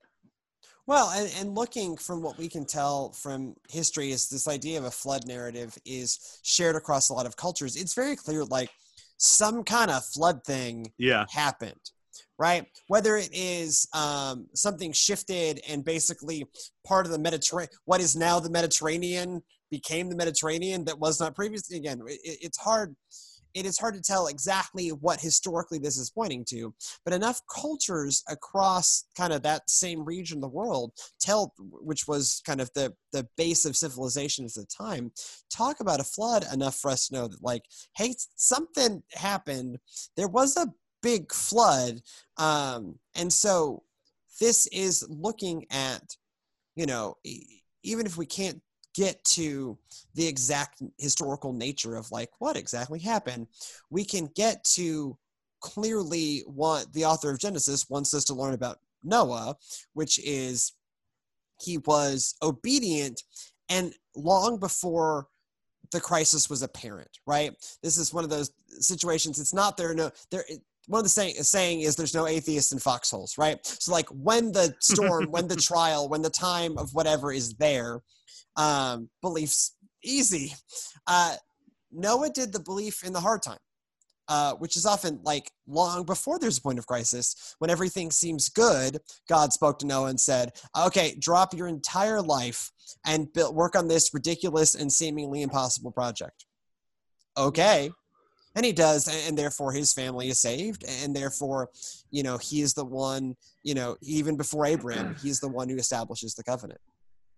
Well, 0.87 1.11
and, 1.11 1.31
and 1.39 1.55
looking 1.55 1.95
from 1.95 2.21
what 2.21 2.37
we 2.37 2.49
can 2.49 2.65
tell 2.65 3.11
from 3.11 3.55
history 3.69 4.11
is 4.11 4.29
this 4.29 4.47
idea 4.47 4.77
of 4.77 4.85
a 4.85 4.91
flood 4.91 5.25
narrative 5.27 5.77
is 5.85 6.39
shared 6.43 6.75
across 6.75 7.09
a 7.09 7.13
lot 7.13 7.25
of 7.25 7.37
cultures. 7.37 7.75
It's 7.75 7.93
very 7.93 8.15
clear, 8.15 8.43
like 8.45 8.69
some 9.17 9.63
kind 9.63 9.91
of 9.91 10.03
flood 10.03 10.43
thing 10.43 10.91
yeah. 10.97 11.25
happened, 11.29 11.91
right? 12.39 12.65
Whether 12.87 13.17
it 13.17 13.29
is 13.31 13.87
um, 13.93 14.47
something 14.55 14.91
shifted 14.91 15.61
and 15.69 15.85
basically 15.85 16.45
part 16.85 17.05
of 17.05 17.11
the 17.11 17.19
Mediterranean, 17.19 17.71
what 17.85 18.01
is 18.01 18.15
now 18.15 18.39
the 18.39 18.49
Mediterranean 18.49 19.43
became 19.69 20.09
the 20.09 20.15
Mediterranean 20.15 20.85
that 20.85 20.99
was 20.99 21.19
not 21.19 21.35
previously. 21.35 21.77
Again, 21.77 22.01
it, 22.07 22.19
it's 22.41 22.57
hard. 22.57 22.95
It 23.53 23.65
is 23.65 23.77
hard 23.77 23.95
to 23.95 24.01
tell 24.01 24.27
exactly 24.27 24.89
what 24.89 25.19
historically 25.19 25.79
this 25.79 25.97
is 25.97 26.09
pointing 26.09 26.45
to, 26.49 26.73
but 27.03 27.13
enough 27.13 27.41
cultures 27.53 28.23
across 28.29 29.05
kind 29.15 29.33
of 29.33 29.41
that 29.43 29.69
same 29.69 30.03
region 30.03 30.37
of 30.37 30.41
the 30.41 30.47
world 30.47 30.91
tell, 31.19 31.53
which 31.59 32.07
was 32.07 32.41
kind 32.45 32.61
of 32.61 32.69
the 32.73 32.93
the 33.11 33.27
base 33.37 33.65
of 33.65 33.75
civilization 33.75 34.45
at 34.45 34.53
the 34.53 34.65
time, 34.65 35.11
talk 35.49 35.79
about 35.79 35.99
a 35.99 36.03
flood 36.03 36.45
enough 36.53 36.77
for 36.77 36.91
us 36.91 37.07
to 37.07 37.15
know 37.15 37.27
that 37.27 37.43
like, 37.43 37.63
hey, 37.95 38.13
something 38.35 39.03
happened. 39.13 39.77
There 40.15 40.29
was 40.29 40.55
a 40.57 40.73
big 41.01 41.33
flood, 41.33 42.01
um, 42.37 42.99
and 43.15 43.31
so 43.31 43.83
this 44.39 44.67
is 44.67 45.05
looking 45.09 45.65
at, 45.69 46.01
you 46.75 46.85
know, 46.85 47.15
even 47.83 48.05
if 48.05 48.17
we 48.17 48.25
can't 48.25 48.61
get 48.93 49.23
to 49.23 49.77
the 50.15 50.27
exact 50.27 50.81
historical 50.97 51.53
nature 51.53 51.95
of 51.95 52.11
like 52.11 52.29
what 52.39 52.57
exactly 52.57 52.99
happened, 52.99 53.47
we 53.89 54.03
can 54.03 54.29
get 54.35 54.63
to 54.63 55.17
clearly 55.61 56.43
what 56.47 56.91
the 56.93 57.05
author 57.05 57.31
of 57.31 57.39
Genesis 57.39 57.89
wants 57.89 58.13
us 58.13 58.23
to 58.25 58.33
learn 58.33 58.53
about 58.53 58.79
Noah, 59.03 59.55
which 59.93 60.19
is 60.19 60.73
he 61.59 61.77
was 61.79 62.35
obedient 62.41 63.21
and 63.69 63.93
long 64.15 64.59
before 64.59 65.27
the 65.91 66.01
crisis 66.01 66.49
was 66.49 66.61
apparent, 66.61 67.09
right? 67.27 67.53
This 67.83 67.97
is 67.97 68.13
one 68.13 68.23
of 68.23 68.29
those 68.29 68.51
situations. 68.67 69.39
It's 69.39 69.53
not 69.53 69.77
there, 69.77 69.93
no, 69.93 70.11
there, 70.29 70.43
one 70.87 70.99
of 70.99 71.03
the 71.05 71.09
saying, 71.09 71.35
saying 71.35 71.81
is 71.81 71.95
there's 71.95 72.15
no 72.15 72.27
atheists 72.27 72.71
in 72.71 72.79
foxholes, 72.79 73.37
right? 73.37 73.59
So 73.65 73.91
like 73.91 74.07
when 74.09 74.51
the 74.51 74.75
storm, 74.81 75.27
when 75.31 75.47
the 75.47 75.55
trial, 75.55 76.09
when 76.09 76.21
the 76.21 76.29
time 76.29 76.77
of 76.77 76.93
whatever 76.93 77.31
is 77.31 77.53
there, 77.55 78.01
um, 78.55 79.09
beliefs 79.21 79.75
easy. 80.03 80.53
Uh, 81.07 81.35
Noah 81.91 82.29
did 82.29 82.53
the 82.53 82.59
belief 82.59 83.03
in 83.03 83.13
the 83.13 83.19
hard 83.19 83.41
time, 83.41 83.59
uh, 84.27 84.53
which 84.55 84.77
is 84.77 84.85
often 84.85 85.19
like 85.23 85.51
long 85.67 86.05
before 86.05 86.39
there's 86.39 86.57
a 86.57 86.61
point 86.61 86.79
of 86.79 86.87
crisis. 86.87 87.55
When 87.59 87.69
everything 87.69 88.11
seems 88.11 88.49
good, 88.49 88.99
God 89.27 89.51
spoke 89.53 89.79
to 89.79 89.87
Noah 89.87 90.09
and 90.09 90.19
said, 90.19 90.53
"Okay, 90.77 91.15
drop 91.19 91.53
your 91.53 91.67
entire 91.67 92.21
life 92.21 92.71
and 93.05 93.31
build, 93.33 93.55
work 93.55 93.75
on 93.75 93.87
this 93.87 94.13
ridiculous 94.13 94.75
and 94.75 94.91
seemingly 94.91 95.41
impossible 95.41 95.91
project." 95.91 96.45
Okay. 97.37 97.91
And 98.53 98.65
he 98.65 98.73
does, 98.73 99.07
and 99.27 99.37
therefore 99.37 99.71
his 99.71 99.93
family 99.93 100.27
is 100.27 100.37
saved, 100.37 100.83
and 100.85 101.15
therefore, 101.15 101.69
you 102.09 102.21
know, 102.21 102.37
he 102.37 102.61
is 102.61 102.73
the 102.73 102.83
one, 102.83 103.35
you 103.63 103.73
know, 103.73 103.95
even 104.01 104.35
before 104.35 104.65
Abraham, 104.65 105.15
he's 105.21 105.39
the 105.39 105.47
one 105.47 105.69
who 105.69 105.77
establishes 105.77 106.35
the 106.35 106.43
covenant, 106.43 106.81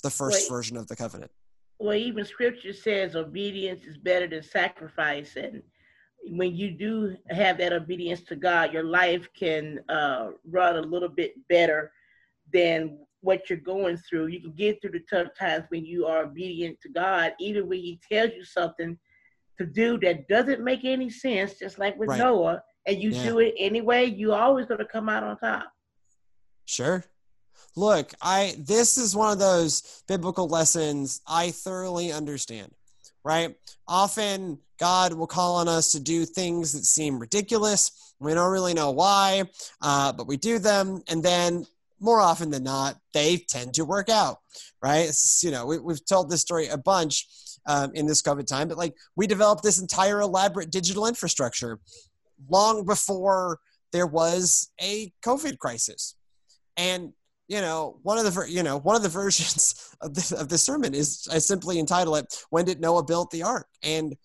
the 0.04 0.10
first 0.10 0.42
Wait. 0.42 0.50
version 0.50 0.78
of 0.78 0.88
the 0.88 0.96
covenant. 0.96 1.32
Well, 1.80 1.96
even 1.96 2.24
scripture 2.26 2.74
says 2.74 3.16
obedience 3.16 3.84
is 3.86 3.98
better 3.98 4.28
than 4.28 4.44
sacrifice. 4.44 5.36
And 5.36 5.64
when 6.30 6.56
you 6.56 6.72
do 6.72 7.16
have 7.30 7.58
that 7.58 7.74
obedience 7.74 8.22
to 8.24 8.36
God, 8.36 8.72
your 8.72 8.84
life 8.84 9.28
can 9.38 9.80
uh, 9.90 10.30
run 10.46 10.78
a 10.78 10.82
little 10.82 11.10
bit 11.10 11.34
better 11.50 11.92
than 12.54 13.00
what 13.22 13.50
you're 13.50 13.60
going 13.60 13.98
through. 13.98 14.28
You 14.28 14.42
can 14.42 14.54
get 14.54 14.82
through 14.82 14.92
the 14.92 15.04
tough 15.10 15.30
times 15.38 15.66
when 15.70 15.86
you 15.86 16.06
are 16.06 16.24
obedient 16.24 16.80
to 16.82 16.90
God, 16.90 17.34
even 17.40 17.68
when 17.68 17.80
He 17.80 18.00
tells 18.10 18.32
you 18.34 18.44
something 18.44 18.98
to 19.58 19.66
do 19.66 20.00
that 20.00 20.28
doesn't 20.28 20.64
make 20.64 20.84
any 20.84 21.10
sense, 21.10 21.60
just 21.60 21.80
like 21.80 21.98
with 21.98 22.10
Right. 22.10 22.20
Noah, 22.20 22.62
and 22.86 23.02
you 23.02 23.12
Yeah. 23.12 23.30
do 23.30 23.40
it 23.40 23.56
anyway, 23.58 24.06
you're 24.06 24.36
always 24.36 24.66
going 24.66 24.80
to 24.80 24.86
come 24.86 25.10
out 25.10 25.24
on 25.24 25.38
top. 25.38 25.72
Sure. 26.66 27.04
Look, 27.76 28.14
I 28.22 28.56
this 28.60 28.98
is 28.98 29.16
one 29.16 29.32
of 29.32 29.40
those 29.40 30.04
biblical 30.08 30.48
lessons 30.48 31.22
I 31.28 31.52
thoroughly 31.52 32.12
understand. 32.12 32.72
Right? 33.26 33.56
Often 33.88 34.60
God 34.80 35.14
will 35.14 35.28
call 35.28 35.56
on 35.56 35.70
us 35.70 35.94
to 35.94 36.00
do 36.00 36.26
things 36.26 36.74
that 36.74 36.86
seem 36.86 37.20
ridiculous. 37.20 38.14
We 38.20 38.34
don't 38.34 38.52
really 38.52 38.74
know 38.74 38.92
why, 38.92 39.44
uh, 39.82 40.12
but 40.14 40.28
we 40.28 40.36
do 40.38 40.60
them, 40.60 41.02
and 41.08 41.24
then 41.24 41.66
more 42.02 42.20
often 42.20 42.50
than 42.50 42.64
not, 42.64 42.98
they 43.14 43.38
tend 43.38 43.76
to 43.76 43.86
work 43.86 44.10
out. 44.10 44.40
Right? 44.82 45.08
It's, 45.08 45.42
you 45.42 45.52
know, 45.52 45.66
we, 45.66 45.80
we've 45.80 46.06
told 46.06 46.30
this 46.30 46.42
story 46.42 46.68
a 46.68 46.78
bunch 46.78 47.28
um, 47.66 47.92
in 47.94 48.06
this 48.06 48.22
COVID 48.22 48.46
time, 48.46 48.68
but 48.68 48.78
like 48.78 48.94
we 49.16 49.26
developed 49.26 49.64
this 49.64 49.80
entire 49.80 50.20
elaborate 50.20 50.70
digital 50.70 51.08
infrastructure 51.08 51.80
long 52.50 52.86
before 52.86 53.60
there 53.92 54.08
was 54.08 54.70
a 54.82 55.14
COVID 55.24 55.60
crisis 55.60 56.16
and 56.76 57.14
you 57.48 57.62
know 57.62 58.00
one 58.04 58.18
of 58.18 58.26
the 58.26 58.46
you 58.50 58.64
know 58.64 58.78
one 58.78 58.96
of 58.96 59.04
the 59.04 59.10
versions 59.22 59.96
of 60.02 60.14
the, 60.14 60.38
of 60.40 60.50
the 60.50 60.58
sermon 60.58 60.94
is 60.94 61.28
i 61.32 61.38
simply 61.38 61.80
entitle 61.80 62.16
it 62.16 62.26
when 62.50 62.66
did 62.66 62.80
noah 62.80 63.04
build 63.04 63.32
the 63.32 63.44
ark? 63.44 63.68
And 63.84 64.16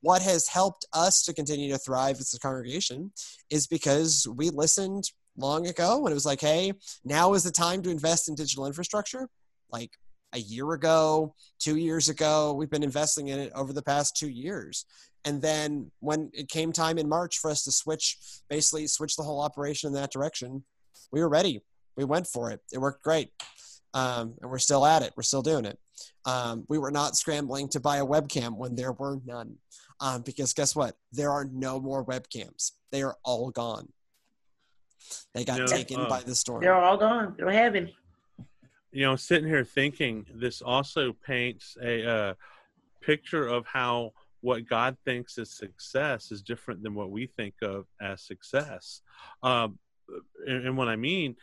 what 0.00 0.22
has 0.22 0.46
helped 0.46 0.86
us 0.92 1.22
to 1.24 1.34
continue 1.34 1.70
to 1.72 1.78
thrive 1.78 2.18
as 2.18 2.34
a 2.34 2.38
congregation 2.38 3.12
is 3.50 3.66
because 3.66 4.26
we 4.36 4.50
listened 4.50 5.04
long 5.36 5.66
ago 5.66 5.98
when 5.98 6.12
it 6.12 6.14
was 6.14 6.26
like 6.26 6.40
hey 6.40 6.72
now 7.04 7.34
is 7.34 7.44
the 7.44 7.50
time 7.50 7.82
to 7.82 7.90
invest 7.90 8.28
in 8.28 8.34
digital 8.34 8.66
infrastructure. 8.66 9.28
Like 9.70 9.90
a 10.32 10.38
year 10.38 10.72
ago 10.72 11.34
two 11.58 11.76
years 11.76 12.08
ago 12.08 12.52
we've 12.52 12.70
been 12.70 12.82
investing 12.82 13.28
in 13.28 13.38
it 13.38 13.52
over 13.54 13.72
the 13.72 13.82
past 13.82 14.16
two 14.16 14.28
years. 14.28 14.84
And 15.24 15.42
then 15.42 15.90
when 16.00 16.30
it 16.32 16.48
came 16.48 16.72
time 16.72 16.98
in 16.98 17.08
march 17.08 17.38
for 17.38 17.50
us 17.50 17.64
to 17.64 17.72
switch 17.72 18.18
basically 18.48 18.86
switch 18.86 19.16
the 19.16 19.22
whole 19.22 19.40
operation 19.40 19.88
in 19.88 19.94
that 19.94 20.12
direction 20.12 20.64
we 21.12 21.20
were 21.20 21.28
ready. 21.28 21.62
We 21.98 22.04
went 22.04 22.28
for 22.28 22.52
it. 22.52 22.60
It 22.72 22.78
worked 22.78 23.02
great. 23.02 23.30
Um, 23.92 24.34
and 24.40 24.48
we're 24.50 24.58
still 24.60 24.86
at 24.86 25.02
it. 25.02 25.12
We're 25.16 25.24
still 25.24 25.42
doing 25.42 25.64
it. 25.64 25.78
Um, 26.24 26.64
we 26.68 26.78
were 26.78 26.92
not 26.92 27.16
scrambling 27.16 27.68
to 27.70 27.80
buy 27.80 27.96
a 27.96 28.06
webcam 28.06 28.56
when 28.56 28.76
there 28.76 28.92
were 28.92 29.18
none. 29.26 29.56
Um, 30.00 30.22
because 30.22 30.54
guess 30.54 30.76
what? 30.76 30.94
There 31.10 31.32
are 31.32 31.44
no 31.52 31.80
more 31.80 32.04
webcams. 32.04 32.70
They 32.92 33.02
are 33.02 33.16
all 33.24 33.50
gone. 33.50 33.88
They 35.34 35.44
got 35.44 35.58
No, 35.58 35.66
taken 35.66 35.98
uh, 35.98 36.08
by 36.08 36.20
the 36.20 36.36
storm. 36.36 36.62
They're 36.62 36.74
all 36.74 36.96
gone. 36.96 37.34
They 37.36 37.42
don't 37.42 37.52
have 37.52 37.74
any. 37.74 37.96
you 38.92 39.04
know, 39.04 39.16
sitting 39.16 39.48
here 39.48 39.64
thinking, 39.64 40.24
this 40.32 40.62
also 40.62 41.12
paints 41.26 41.76
a 41.82 42.08
uh, 42.08 42.34
picture 43.00 43.48
of 43.48 43.66
how 43.66 44.12
what 44.40 44.68
God 44.68 44.96
thinks 45.04 45.36
is 45.36 45.50
success 45.50 46.30
is 46.30 46.42
different 46.42 46.84
than 46.84 46.94
what 46.94 47.10
we 47.10 47.26
think 47.26 47.54
of 47.62 47.86
as 48.00 48.22
success. 48.22 49.00
Um, 49.42 49.80
and, 50.46 50.66
and 50.68 50.76
what 50.76 50.86
I 50.86 50.94
mean, 50.94 51.34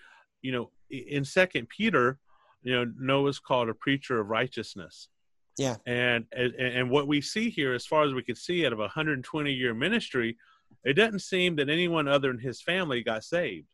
you 0.45 0.51
know, 0.51 0.69
in 0.91 1.25
Second 1.25 1.67
Peter, 1.69 2.19
you 2.61 2.73
know, 2.73 2.91
Noah's 2.99 3.39
called 3.39 3.67
a 3.67 3.73
preacher 3.73 4.19
of 4.19 4.29
righteousness. 4.29 5.09
Yeah. 5.57 5.77
And, 5.87 6.25
and 6.31 6.53
and 6.53 6.89
what 6.91 7.07
we 7.07 7.21
see 7.21 7.49
here, 7.49 7.73
as 7.73 7.85
far 7.85 8.03
as 8.03 8.13
we 8.13 8.21
can 8.21 8.35
see, 8.35 8.65
out 8.65 8.73
of 8.73 8.79
a 8.79 8.83
120 8.83 9.51
year 9.51 9.73
ministry, 9.73 10.37
it 10.83 10.93
doesn't 10.93 11.21
seem 11.21 11.55
that 11.55 11.69
anyone 11.69 12.07
other 12.07 12.27
than 12.31 12.39
his 12.39 12.61
family 12.61 13.01
got 13.01 13.23
saved. 13.23 13.67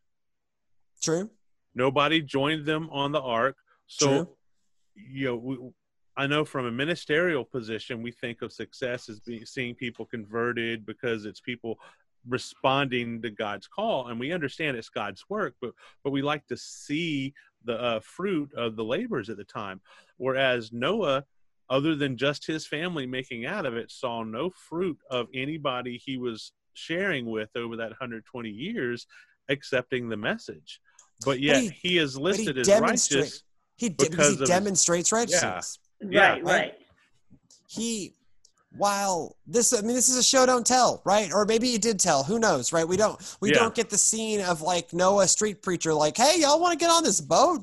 True. 1.02 1.28
Nobody 1.74 2.22
joined 2.22 2.64
them 2.64 2.88
on 2.90 3.12
the 3.12 3.20
ark. 3.20 3.56
So, 3.86 4.06
True. 4.06 4.28
you 4.94 5.26
know, 5.26 5.36
we, 5.36 5.58
I 6.16 6.26
know 6.26 6.44
from 6.44 6.66
a 6.66 6.70
ministerial 6.70 7.44
position, 7.44 8.02
we 8.02 8.12
think 8.12 8.40
of 8.40 8.52
success 8.52 9.08
as 9.10 9.20
being 9.20 9.44
seeing 9.44 9.74
people 9.74 10.06
converted 10.06 10.86
because 10.86 11.26
it's 11.26 11.40
people 11.40 11.78
responding 12.28 13.20
to 13.22 13.30
God's 13.30 13.66
call, 13.66 14.08
and 14.08 14.18
we 14.20 14.32
understand 14.32 14.76
it's 14.76 14.88
God's 14.88 15.24
work, 15.28 15.54
but 15.60 15.72
but 16.04 16.10
we 16.10 16.22
like 16.22 16.46
to 16.48 16.56
see 16.56 17.34
the 17.64 17.80
uh, 17.80 18.00
fruit 18.00 18.50
of 18.56 18.76
the 18.76 18.84
labors 18.84 19.28
at 19.30 19.36
the 19.36 19.44
time. 19.44 19.80
Whereas 20.16 20.72
Noah, 20.72 21.24
other 21.70 21.94
than 21.94 22.16
just 22.16 22.46
his 22.46 22.66
family 22.66 23.06
making 23.06 23.46
out 23.46 23.66
of 23.66 23.76
it, 23.76 23.90
saw 23.90 24.22
no 24.24 24.50
fruit 24.50 24.98
of 25.10 25.28
anybody 25.34 26.00
he 26.04 26.16
was 26.18 26.52
sharing 26.74 27.26
with 27.26 27.50
over 27.56 27.76
that 27.76 27.90
120 27.90 28.48
years, 28.48 29.06
accepting 29.48 30.08
the 30.08 30.16
message. 30.16 30.80
But 31.24 31.40
yet 31.40 31.60
he- 31.62 31.68
he, 31.70 31.98
is 31.98 32.14
But 32.14 32.36
he 32.36 32.46
listed 32.46 32.58
as 32.58 32.80
righteous. 32.80 33.42
He 33.76 33.88
did 33.88 33.96
because 33.98 34.10
because 34.10 34.26
he 34.28 34.32
of 34.34 34.38
his- 34.40 34.48
demonstrates 34.48 35.12
righteousness. 35.12 35.78
Yeah, 36.00 36.32
right, 36.32 36.44
right. 36.44 36.44
right. 36.44 36.74
He, 37.68 38.14
while 38.76 39.36
this, 39.46 39.72
I 39.72 39.82
mean, 39.82 39.94
this 39.94 40.08
is 40.08 40.16
a 40.16 40.22
show 40.22 40.46
don't 40.46 40.66
tell, 40.66 41.02
right? 41.04 41.30
Or 41.32 41.44
maybe 41.44 41.68
he 41.70 41.78
did 41.78 42.00
tell. 42.00 42.22
Who 42.24 42.38
knows, 42.38 42.72
right? 42.72 42.86
We 42.88 42.96
don't, 42.96 43.20
we 43.40 43.50
Yeah. 43.50 43.58
don't 43.60 43.74
get 43.74 43.90
the 43.90 43.98
scene 43.98 44.40
of 44.40 44.62
like 44.62 44.92
Noah 44.92 45.28
street 45.28 45.62
preacher, 45.62 45.92
like, 45.92 46.16
"Hey, 46.16 46.40
y'all 46.40 46.60
want 46.60 46.72
to 46.78 46.82
get 46.82 46.90
on 46.90 47.04
this 47.04 47.20
boat?" 47.20 47.60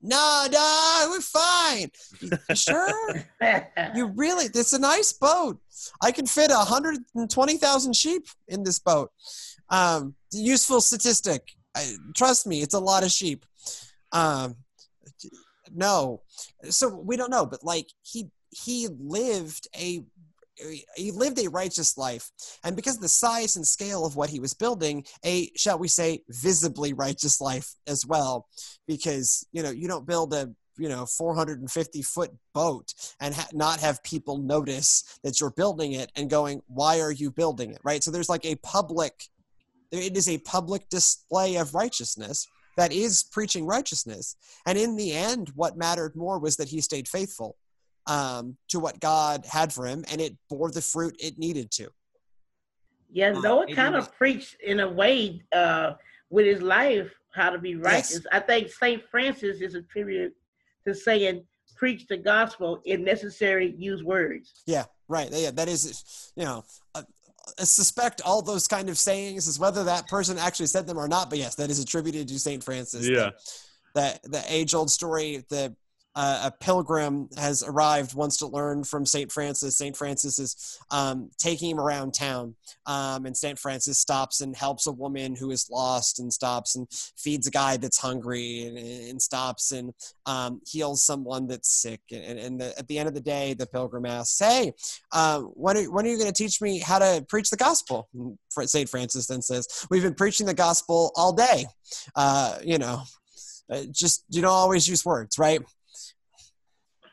Nah, 0.00 0.46
nah, 0.50 1.10
we're 1.10 1.20
fine. 1.20 1.90
You, 2.20 2.30
you 2.48 2.54
sure? 2.56 3.24
You 3.94 4.06
really? 4.14 4.46
It's 4.46 4.72
a 4.72 4.78
nice 4.78 5.12
boat. 5.12 5.58
I 6.02 6.10
can 6.12 6.26
fit 6.26 6.50
hundred 6.52 6.98
and 7.14 7.30
twenty 7.30 7.56
thousand 7.56 7.94
sheep 7.94 8.26
in 8.48 8.62
this 8.64 8.78
boat. 8.78 9.10
Um, 9.70 10.14
useful 10.32 10.80
statistic. 10.80 11.42
I, 11.76 11.92
trust 12.16 12.46
me, 12.46 12.62
it's 12.62 12.74
a 12.74 12.80
lot 12.80 13.04
of 13.04 13.10
sheep. 13.12 13.44
Um, 14.12 14.56
no, 15.74 16.22
so 16.70 16.88
we 16.88 17.16
don't 17.16 17.30
know, 17.30 17.46
but 17.46 17.62
like 17.64 17.86
he 18.02 18.30
he 18.50 18.88
lived 18.98 19.68
a 19.76 20.02
he 20.96 21.10
lived 21.10 21.38
a 21.38 21.48
righteous 21.48 21.96
life, 21.96 22.30
and 22.64 22.76
because 22.76 22.96
of 22.96 23.02
the 23.02 23.08
size 23.08 23.56
and 23.56 23.66
scale 23.66 24.04
of 24.04 24.16
what 24.16 24.30
he 24.30 24.40
was 24.40 24.54
building, 24.54 25.04
a 25.24 25.50
shall 25.56 25.78
we 25.78 25.88
say 25.88 26.22
visibly 26.28 26.92
righteous 26.92 27.40
life 27.40 27.74
as 27.86 28.06
well, 28.06 28.46
because 28.86 29.46
you 29.52 29.62
know 29.62 29.70
you 29.70 29.88
don't 29.88 30.06
build 30.06 30.34
a 30.34 30.50
you 30.78 30.88
know 30.88 31.04
450 31.04 32.02
foot 32.02 32.30
boat 32.54 32.94
and 33.20 33.34
ha- 33.34 33.48
not 33.52 33.80
have 33.80 34.02
people 34.02 34.38
notice 34.38 35.18
that 35.22 35.40
you're 35.40 35.50
building 35.50 35.92
it 35.92 36.10
and 36.16 36.30
going 36.30 36.62
why 36.68 37.00
are 37.00 37.12
you 37.12 37.30
building 37.30 37.72
it? 37.72 37.80
Right? 37.84 38.02
So 38.02 38.10
there's 38.10 38.28
like 38.28 38.46
a 38.46 38.56
public 38.56 39.24
it 39.90 40.16
is 40.16 40.28
a 40.28 40.38
public 40.38 40.88
display 40.90 41.56
of 41.56 41.74
righteousness 41.74 42.46
that 42.76 42.92
is 42.92 43.24
preaching 43.24 43.64
righteousness. 43.66 44.36
And 44.66 44.78
in 44.78 44.96
the 44.96 45.12
end 45.12 45.52
what 45.54 45.76
mattered 45.76 46.14
more 46.14 46.38
was 46.38 46.56
that 46.56 46.68
he 46.68 46.80
stayed 46.80 47.08
faithful 47.08 47.56
um, 48.08 48.56
to 48.68 48.80
what 48.80 48.98
god 49.00 49.46
had 49.46 49.72
for 49.72 49.86
him 49.86 50.04
and 50.10 50.20
it 50.20 50.36
bore 50.48 50.70
the 50.70 50.82
fruit 50.82 51.14
it 51.20 51.38
needed 51.38 51.70
to 51.70 51.88
Yeah, 53.10 53.30
Uh, 53.36 53.40
Noah 53.40 53.66
it 53.68 53.74
kind 53.76 53.94
of 53.94 54.14
preached 54.16 54.56
in 54.60 54.80
a 54.80 54.88
way 54.88 55.42
uh, 55.52 55.92
with 56.30 56.46
his 56.46 56.60
life 56.62 57.10
how 57.38 57.50
to 57.50 57.58
be 57.58 57.76
righteous. 57.76 58.26
I 58.32 58.40
think 58.40 58.70
Saint 58.70 59.02
Francis 59.10 59.60
is 59.60 59.74
attributed 59.74 60.32
to 60.86 60.94
saying, 60.94 61.44
"Preach 61.76 62.06
the 62.06 62.16
gospel. 62.16 62.80
If 62.84 63.00
necessary, 63.00 63.74
use 63.78 64.02
words." 64.02 64.62
Yeah, 64.66 64.84
right. 65.08 65.28
Yeah, 65.30 65.52
that 65.52 65.68
is, 65.68 66.32
you 66.36 66.44
know, 66.44 66.64
uh, 66.94 67.02
I 67.58 67.64
suspect 67.64 68.20
all 68.22 68.42
those 68.42 68.66
kind 68.68 68.88
of 68.88 68.98
sayings 68.98 69.46
is 69.46 69.58
whether 69.58 69.84
that 69.84 70.08
person 70.08 70.38
actually 70.38 70.66
said 70.66 70.86
them 70.86 70.98
or 70.98 71.08
not. 71.08 71.30
But 71.30 71.38
yes, 71.38 71.54
that 71.56 71.70
is 71.70 71.78
attributed 71.78 72.28
to 72.28 72.38
Saint 72.38 72.62
Francis. 72.64 73.08
Yeah. 73.08 73.30
The, 73.94 74.18
the, 74.24 74.28
the 74.30 74.42
age 74.48 74.74
old 74.74 74.90
story. 74.90 75.44
The 75.48 75.74
uh, 76.18 76.40
a 76.46 76.50
pilgrim 76.50 77.28
has 77.36 77.62
arrived, 77.62 78.12
wants 78.12 78.38
to 78.38 78.46
learn 78.48 78.82
from 78.82 79.06
Saint 79.06 79.30
Francis. 79.30 79.78
Saint 79.78 79.96
Francis 79.96 80.40
is 80.40 80.76
um, 80.90 81.30
taking 81.38 81.70
him 81.70 81.78
around 81.78 82.12
town, 82.12 82.56
um, 82.86 83.24
and 83.24 83.36
Saint 83.36 83.56
Francis 83.56 84.00
stops 84.00 84.40
and 84.40 84.56
helps 84.56 84.88
a 84.88 84.92
woman 84.92 85.36
who 85.36 85.52
is 85.52 85.70
lost, 85.70 86.18
and 86.18 86.32
stops 86.32 86.74
and 86.74 86.88
feeds 87.16 87.46
a 87.46 87.52
guy 87.52 87.76
that's 87.76 88.00
hungry, 88.00 88.64
and, 88.66 88.78
and 88.78 89.22
stops 89.22 89.70
and 89.70 89.94
um, 90.26 90.60
heals 90.66 91.04
someone 91.04 91.46
that's 91.46 91.70
sick. 91.70 92.00
And, 92.10 92.36
and 92.40 92.60
the, 92.60 92.76
at 92.76 92.88
the 92.88 92.98
end 92.98 93.06
of 93.06 93.14
the 93.14 93.20
day, 93.20 93.54
the 93.54 93.66
pilgrim 93.66 94.04
asks, 94.04 94.40
"Hey, 94.40 94.72
um, 95.12 95.44
when 95.54 95.76
are, 95.76 95.84
when 95.84 96.04
are 96.04 96.08
you 96.08 96.18
going 96.18 96.32
to 96.32 96.42
teach 96.42 96.60
me 96.60 96.80
how 96.80 96.98
to 96.98 97.24
preach 97.28 97.48
the 97.48 97.56
gospel?" 97.56 98.08
And 98.12 98.36
Saint 98.68 98.88
Francis 98.88 99.28
then 99.28 99.40
says, 99.40 99.86
"We've 99.88 100.02
been 100.02 100.14
preaching 100.14 100.46
the 100.46 100.54
gospel 100.54 101.12
all 101.14 101.32
day. 101.32 101.66
Uh, 102.16 102.58
you 102.64 102.78
know, 102.78 103.04
uh, 103.70 103.82
just 103.92 104.24
you 104.30 104.42
don't 104.42 104.50
always 104.50 104.88
use 104.88 105.04
words, 105.04 105.38
right? 105.38 105.62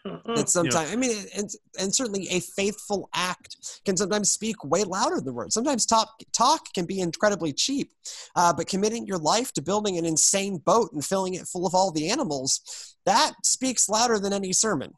Mm. 0.06 0.36
That 0.36 0.50
sometimes, 0.50 0.92
I 0.92 0.96
mean, 0.96 1.12
and, 1.36 1.50
and 1.80 1.94
certainly 1.94 2.28
a 2.30 2.40
faithful 2.40 3.10
act 3.16 3.82
can 3.86 3.98
sometimes 3.98 4.32
speak 4.32 4.64
way 4.64 4.84
louder 4.84 5.20
than 5.20 5.34
words. 5.34 5.56
Sometimes 5.56 5.86
talk 5.86 6.10
talk 6.32 6.72
can 6.74 6.86
be 6.86 7.00
incredibly 7.00 7.52
cheap, 7.52 7.92
uh, 8.36 8.54
but 8.54 8.68
committing 8.68 9.08
your 9.08 9.18
life 9.18 9.52
to 9.54 9.62
building 9.64 9.98
an 9.98 10.06
insane 10.06 10.58
boat 10.58 10.92
and 10.94 11.04
filling 11.04 11.34
it 11.34 11.48
full 11.48 11.66
of 11.66 11.74
all 11.74 11.92
the 11.92 12.10
animals 12.10 12.96
that 13.06 13.34
speaks 13.44 13.90
louder 13.90 14.20
than 14.20 14.32
any 14.32 14.54
sermon. 14.54 14.94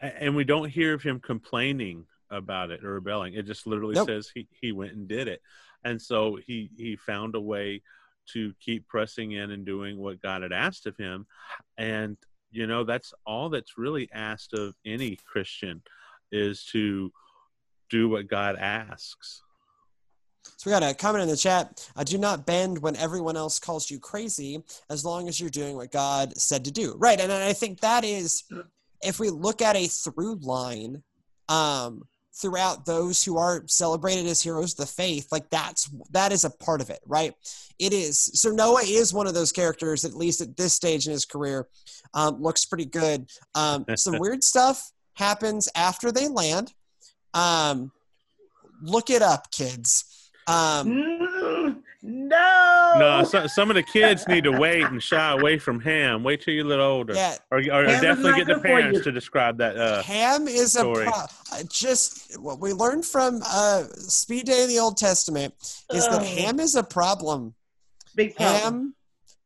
And 0.00 0.34
we 0.34 0.44
don't 0.44 0.70
hear 0.70 0.94
of 0.94 1.02
him 1.02 1.20
complaining 1.20 2.06
about 2.30 2.70
it 2.70 2.84
or 2.84 2.94
rebelling. 2.94 3.34
It 3.34 3.46
just 3.46 3.66
literally 3.66 3.94
Nope. 3.94 4.08
says 4.08 4.30
he, 4.32 4.48
he 4.50 4.72
went 4.72 4.92
and 4.92 5.06
did 5.06 5.28
it. 5.28 5.40
And 5.84 6.00
so 6.00 6.38
he, 6.46 6.70
he 6.76 6.96
found 6.96 7.34
a 7.34 7.40
way 7.40 7.82
to 8.32 8.52
keep 8.60 8.88
pressing 8.88 9.32
in 9.32 9.50
and 9.50 9.64
doing 9.64 9.98
what 9.98 10.20
God 10.20 10.42
had 10.42 10.52
asked 10.52 10.86
of 10.86 10.96
him. 10.96 11.26
And, 11.76 12.16
you 12.56 12.66
know, 12.66 12.84
that's 12.84 13.12
all 13.26 13.50
that's 13.50 13.76
really 13.76 14.08
asked 14.14 14.54
of 14.54 14.74
any 14.86 15.18
Christian 15.30 15.82
is 16.32 16.64
to 16.72 17.12
do 17.90 18.08
what 18.08 18.28
God 18.28 18.56
asks. 18.56 19.42
So 20.56 20.70
we 20.70 20.72
got 20.72 20.82
a 20.82 20.94
comment 20.94 21.22
in 21.22 21.28
the 21.28 21.36
chat. 21.36 21.86
Do 22.04 22.16
not 22.16 22.46
bend 22.46 22.78
when 22.78 22.96
everyone 22.96 23.36
else 23.36 23.58
calls 23.58 23.90
you 23.90 23.98
crazy, 23.98 24.62
as 24.88 25.04
long 25.04 25.28
as 25.28 25.38
you're 25.38 25.50
doing 25.50 25.76
what 25.76 25.92
God 25.92 26.36
said 26.38 26.64
to 26.64 26.70
do. 26.70 26.94
Right, 26.98 27.20
and 27.20 27.30
I 27.30 27.52
think 27.52 27.80
that 27.80 28.04
is, 28.04 28.44
if 29.02 29.20
we 29.20 29.28
look 29.28 29.60
at 29.60 29.76
a 29.76 29.86
through 29.86 30.36
line, 30.36 31.02
um, 31.50 32.04
throughout 32.40 32.84
those 32.84 33.24
who 33.24 33.38
are 33.38 33.62
celebrated 33.66 34.26
as 34.26 34.42
heroes 34.42 34.72
of 34.72 34.78
the 34.78 34.86
faith, 34.86 35.28
like 35.32 35.48
that's 35.50 35.90
that 36.10 36.32
is 36.32 36.44
a 36.44 36.50
part 36.50 36.80
of 36.80 36.90
it, 36.90 37.00
right? 37.06 37.32
It 37.78 37.92
is. 37.92 38.18
So 38.18 38.50
Noah 38.50 38.82
is 38.84 39.12
one 39.12 39.26
of 39.26 39.34
those 39.34 39.52
characters, 39.52 40.04
at 40.04 40.14
least 40.14 40.40
at 40.40 40.56
this 40.56 40.72
stage 40.72 41.06
in 41.06 41.12
his 41.12 41.24
career, 41.24 41.66
um, 42.14 42.42
looks 42.42 42.64
pretty 42.64 42.86
good. 42.86 43.28
Um, 43.54 43.84
some 43.96 44.18
weird 44.18 44.44
stuff 44.44 44.90
happens 45.14 45.68
after 45.74 46.12
they 46.12 46.28
land. 46.28 46.72
Um, 47.34 47.90
look 48.82 49.10
it 49.10 49.22
up, 49.22 49.50
kids. 49.50 50.04
Um, 50.46 50.88
Mm, 50.88 51.35
no. 52.02 52.94
No, 52.98 53.24
so, 53.24 53.46
some 53.46 53.70
of 53.70 53.76
the 53.76 53.82
kids 53.82 54.26
need 54.28 54.44
to 54.44 54.52
wait 54.52 54.82
and 54.84 55.02
shy 55.02 55.32
away 55.32 55.58
from 55.58 55.80
Ham. 55.80 56.22
Wait 56.22 56.42
till 56.42 56.54
you're 56.54 56.64
a 56.64 56.68
little 56.68 56.86
older. 56.86 57.14
yeah, 57.14 57.36
Or, 57.50 57.58
or 57.58 57.84
Ham 57.84 58.02
definitely 58.02 58.34
get 58.34 58.46
the 58.46 58.60
parents 58.60 59.02
to 59.04 59.12
describe 59.12 59.58
that. 59.58 59.76
Uh, 59.76 60.02
Ham 60.02 60.48
is 60.48 60.76
a 60.76 60.80
story. 60.80 61.04
pro- 61.06 61.14
uh, 61.14 61.62
just 61.70 62.40
what 62.40 62.60
we 62.60 62.72
learned 62.72 63.04
from 63.04 63.40
uh, 63.46 63.84
Speed 63.94 64.46
Day 64.46 64.62
in 64.62 64.68
the 64.68 64.78
Old 64.78 64.96
Testament 64.96 65.54
is 65.92 66.06
that. 66.08 66.22
Ham 66.22 66.60
is 66.60 66.74
a 66.74 66.82
problem. 66.82 67.54
Big 68.14 68.34
problem. 68.36 68.62
Ham 68.62 68.94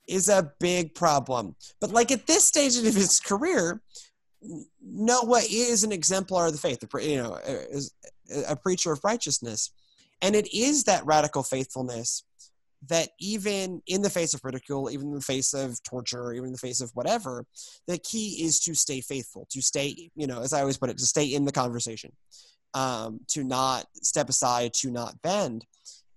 is 0.08 0.28
a 0.28 0.52
big 0.60 0.94
problem. 0.94 1.54
But 1.80 1.92
like 1.92 2.10
at 2.10 2.26
this 2.26 2.44
stage 2.44 2.76
of 2.76 2.84
his 2.84 3.20
career, 3.20 3.80
Noah 4.82 5.42
is 5.50 5.84
an 5.84 5.92
exemplar 5.92 6.46
of 6.46 6.52
the 6.52 6.58
faith. 6.58 6.82
You 7.02 7.22
know, 7.22 7.38
is 7.44 7.94
a 8.48 8.56
preacher 8.56 8.92
of 8.92 9.00
righteousness, 9.04 9.70
and 10.22 10.34
it 10.34 10.52
is 10.54 10.84
that 10.84 11.04
radical 11.04 11.42
faithfulness 11.42 12.24
that 12.88 13.10
even 13.18 13.82
in 13.86 14.02
the 14.02 14.10
face 14.10 14.32
of 14.34 14.40
ridicule, 14.42 14.90
even 14.90 15.08
in 15.08 15.14
the 15.14 15.20
face 15.20 15.52
of 15.52 15.82
torture, 15.82 16.32
even 16.32 16.46
in 16.46 16.52
the 16.52 16.58
face 16.58 16.80
of 16.80 16.90
whatever, 16.94 17.44
the 17.86 17.98
key 17.98 18.42
is 18.42 18.60
to 18.60 18.74
stay 18.74 19.00
faithful, 19.00 19.46
to 19.50 19.60
stay, 19.60 20.10
you 20.14 20.26
know, 20.26 20.40
as 20.40 20.52
I 20.52 20.60
always 20.60 20.78
put 20.78 20.90
it, 20.90 20.98
to 20.98 21.06
stay 21.06 21.26
in 21.26 21.44
the 21.44 21.52
conversation, 21.52 22.12
um, 22.74 23.20
to 23.28 23.44
not 23.44 23.86
step 24.02 24.28
aside, 24.28 24.72
to 24.74 24.90
not 24.90 25.20
bend. 25.22 25.66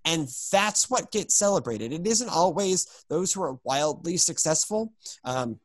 And 0.06 0.28
that's 0.52 0.90
what 0.90 1.12
gets 1.12 1.36
celebrated. 1.36 1.94
It 1.94 2.06
isn't 2.06 2.30
always 2.30 2.88
those 3.10 3.34
who 3.34 3.42
are 3.44 3.58
wildly 3.64 4.18
successful. 4.18 4.94
Um, 5.24 5.60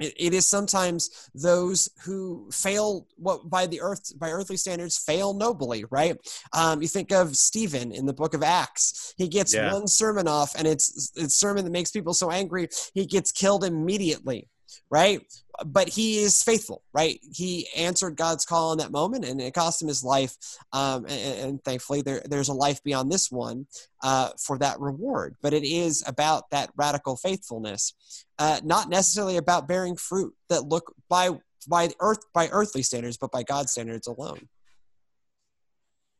it, 0.00 0.34
is 0.34 0.46
sometimes 0.46 1.30
those 1.34 1.88
who 2.04 2.48
fail 2.52 3.06
what 3.16 3.48
by 3.50 3.66
the 3.66 3.80
earth 3.80 4.18
by 4.18 4.30
earthly 4.30 4.56
standards 4.56 4.98
fail 4.98 5.34
nobly 5.34 5.84
right? 5.90 6.16
Um, 6.52 6.82
you 6.82 6.88
think 6.88 7.12
of 7.12 7.36
stephen 7.36 7.92
in 7.92 8.06
the 8.06 8.12
book 8.12 8.34
of 8.34 8.42
acts. 8.42 9.14
He 9.16 9.28
gets 9.28 9.54
Yeah. 9.54 9.72
one 9.72 9.86
sermon 9.86 10.26
off 10.28 10.54
and 10.56 10.66
it's 10.66 11.12
it's 11.16 11.36
sermon 11.36 11.64
that 11.64 11.70
makes 11.70 11.90
people 11.90 12.14
so 12.14 12.30
angry 12.30 12.68
he 12.94 13.06
gets 13.06 13.32
killed 13.32 13.64
immediately 13.64 14.48
right 14.90 15.22
but 15.66 15.88
he 15.88 16.18
is 16.18 16.42
faithful 16.42 16.82
right 16.92 17.18
he 17.22 17.66
answered 17.76 18.16
god's 18.16 18.44
call 18.44 18.72
in 18.72 18.78
that 18.78 18.90
moment 18.90 19.24
and 19.24 19.40
it 19.40 19.54
cost 19.54 19.82
him 19.82 19.88
his 19.88 20.02
life 20.02 20.36
um, 20.72 21.04
and, 21.06 21.38
and 21.38 21.64
thankfully 21.64 22.02
there, 22.02 22.22
there's 22.24 22.48
a 22.48 22.54
life 22.54 22.82
beyond 22.82 23.10
this 23.10 23.30
one 23.30 23.66
uh, 24.02 24.30
for 24.38 24.58
that 24.58 24.80
reward 24.80 25.36
but 25.42 25.52
it 25.52 25.64
is 25.64 26.02
about 26.06 26.48
that 26.50 26.70
radical 26.76 27.16
faithfulness 27.16 27.94
uh, 28.38 28.60
not 28.64 28.88
necessarily 28.88 29.36
about 29.36 29.68
bearing 29.68 29.96
fruit 29.96 30.34
that 30.48 30.62
look 30.62 30.94
by 31.08 31.30
by 31.68 31.90
earth 32.00 32.20
by 32.32 32.48
earthly 32.50 32.82
standards, 32.82 33.16
but 33.16 33.30
by 33.30 33.42
God's 33.42 33.72
standards 33.72 34.06
alone. 34.06 34.48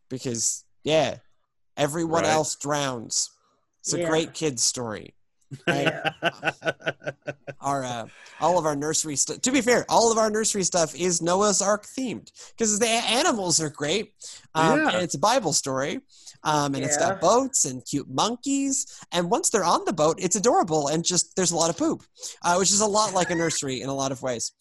Because 0.09 0.65
yeah, 0.85 1.19
everyone 1.77 2.25
Right. 2.25 2.33
else 2.33 2.57
drowns. 2.57 3.31
It's 3.81 3.93
a 3.95 3.99
Yeah. 3.99 4.07
great 4.07 4.35
kid's 4.35 4.63
story. 4.63 5.15
Right? 5.67 5.93
our 7.61 7.85
uh, 7.85 8.07
all 8.41 8.59
of 8.59 8.67
our 8.67 8.77
nursery 8.77 9.17
stuff. 9.17 9.41
To 9.43 9.53
be 9.53 9.61
fair, 9.61 9.85
all 9.89 10.11
of 10.13 10.19
our 10.19 10.31
nursery 10.31 10.63
stuff 10.63 10.95
is 10.95 11.21
Noah's 11.21 11.61
Ark 11.61 11.87
themed 11.87 12.31
because 12.57 12.79
the 12.79 12.87
animals 12.89 13.61
are 13.61 13.71
great, 13.71 14.13
um, 14.55 14.81
Yeah. 14.81 14.89
and 14.91 15.03
it's 15.03 15.15
a 15.15 15.19
Bible 15.19 15.53
story, 15.53 16.01
um, 16.45 16.75
and 16.75 16.85
it's 16.85 16.97
got 16.97 17.21
boats 17.21 17.65
and 17.65 17.85
cute 17.85 18.09
monkeys. 18.09 18.87
And 19.13 19.31
once 19.31 19.51
they're 19.51 19.65
on 19.65 19.85
the 19.85 19.93
boat, 19.93 20.19
it's 20.21 20.37
adorable 20.37 20.89
and 20.89 21.05
just 21.05 21.37
there's 21.37 21.51
a 21.53 21.57
lot 21.57 21.71
of 21.71 21.77
poop, 21.77 22.03
uh, 22.43 22.57
which 22.57 22.71
is 22.71 22.81
a 22.81 22.87
lot 22.87 23.13
like 23.13 23.31
a 23.31 23.35
nursery 23.35 23.81
in 23.83 23.89
a 23.89 23.95
lot 23.95 24.13
of 24.13 24.23
ways. 24.23 24.53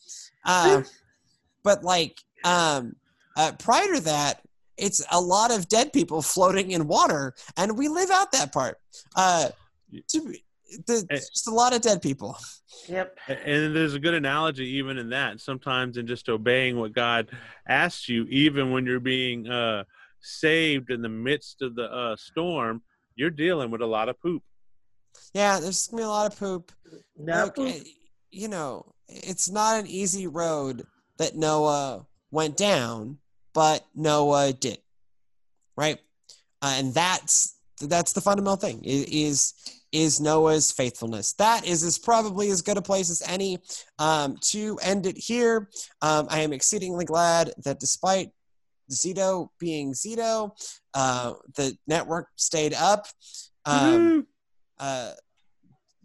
Um, 0.45 0.85
but 1.63 1.83
like 1.83 2.17
um, 2.43 2.95
uh, 3.37 3.51
prior 3.59 3.95
to 3.95 4.01
that. 4.01 4.41
It's 4.81 5.05
a 5.11 5.19
lot 5.19 5.51
of 5.51 5.67
dead 5.67 5.91
people 5.91 6.21
floating 6.21 6.71
in 6.71 6.87
water, 6.87 7.33
and 7.57 7.77
we 7.77 7.89
live 7.89 8.09
out 8.11 8.31
that 8.31 8.53
part. 8.53 8.77
Uh, 9.13 9.49
to, 10.07 10.21
be- 10.21 10.41
the, 10.87 11.05
Eh. 11.09 11.15
just 11.15 11.47
a 11.47 11.51
lot 11.53 11.73
of 11.73 11.81
dead 11.81 12.01
people. 12.01 12.37
Yep. 12.87 13.17
and 13.27 13.75
there's 13.75 13.93
a 13.95 13.99
good 13.99 14.13
analogy 14.13 14.65
even 14.77 14.97
in 14.97 15.09
that 15.09 15.39
sometimes 15.41 15.97
in 15.97 16.05
just 16.07 16.29
obeying 16.29 16.77
what 16.79 16.93
god 16.93 17.27
asks 17.67 18.07
you 18.07 18.25
even 18.29 18.71
when 18.71 18.85
you're 18.85 18.99
being 18.99 19.47
uh 19.49 19.83
saved 20.21 20.89
in 20.91 21.01
the 21.01 21.09
midst 21.09 21.61
of 21.61 21.75
the 21.75 21.83
uh 21.91 22.15
storm 22.15 22.81
you're 23.15 23.29
dealing 23.31 23.69
with 23.71 23.81
a 23.81 23.85
lot 23.85 24.07
of 24.09 24.19
poop 24.21 24.43
Yeah, 25.33 25.59
there's 25.59 25.87
gonna 25.87 26.01
be 26.01 26.05
a 26.05 26.07
lot 26.07 26.31
of 26.31 26.39
poop. 26.39 26.71
No. 27.17 27.45
Look, 27.45 27.59
eh, 27.59 27.83
you 28.31 28.47
know, 28.47 28.93
it's 29.07 29.49
not 29.49 29.79
an 29.79 29.87
easy 29.87 30.27
road 30.27 30.85
that 31.17 31.35
Noah 31.35 32.05
went 32.31 32.55
down, 32.57 33.17
but 33.53 33.85
Noah 33.95 34.53
did, 34.53 34.77
right? 35.75 35.99
Uh, 36.61 36.75
and 36.77 36.93
that's 36.93 37.57
that's 37.81 38.13
the 38.13 38.21
fundamental 38.21 38.57
thing 38.57 38.81
is 38.85 39.53
is 39.91 40.19
Noah's 40.19 40.71
faithfulness. 40.71 41.33
That 41.33 41.65
is 41.65 41.83
as 41.83 41.97
probably 41.97 42.49
as 42.49 42.61
good 42.61 42.77
a 42.77 42.81
place 42.81 43.09
as 43.09 43.23
any 43.27 43.59
um, 43.97 44.37
to 44.49 44.77
end 44.81 45.05
it 45.05 45.17
here. 45.17 45.69
Um, 46.01 46.27
I 46.29 46.41
am 46.41 46.53
exceedingly 46.53 47.05
glad 47.05 47.51
that 47.63 47.79
despite 47.79 48.29
Zito 48.91 49.49
being 49.59 49.93
Zito, 49.93 50.51
uh, 50.93 51.33
the 51.55 51.77
network 51.87 52.27
stayed 52.35 52.73
up. 52.73 53.07
Um, 53.65 54.27
uh, 54.79 55.13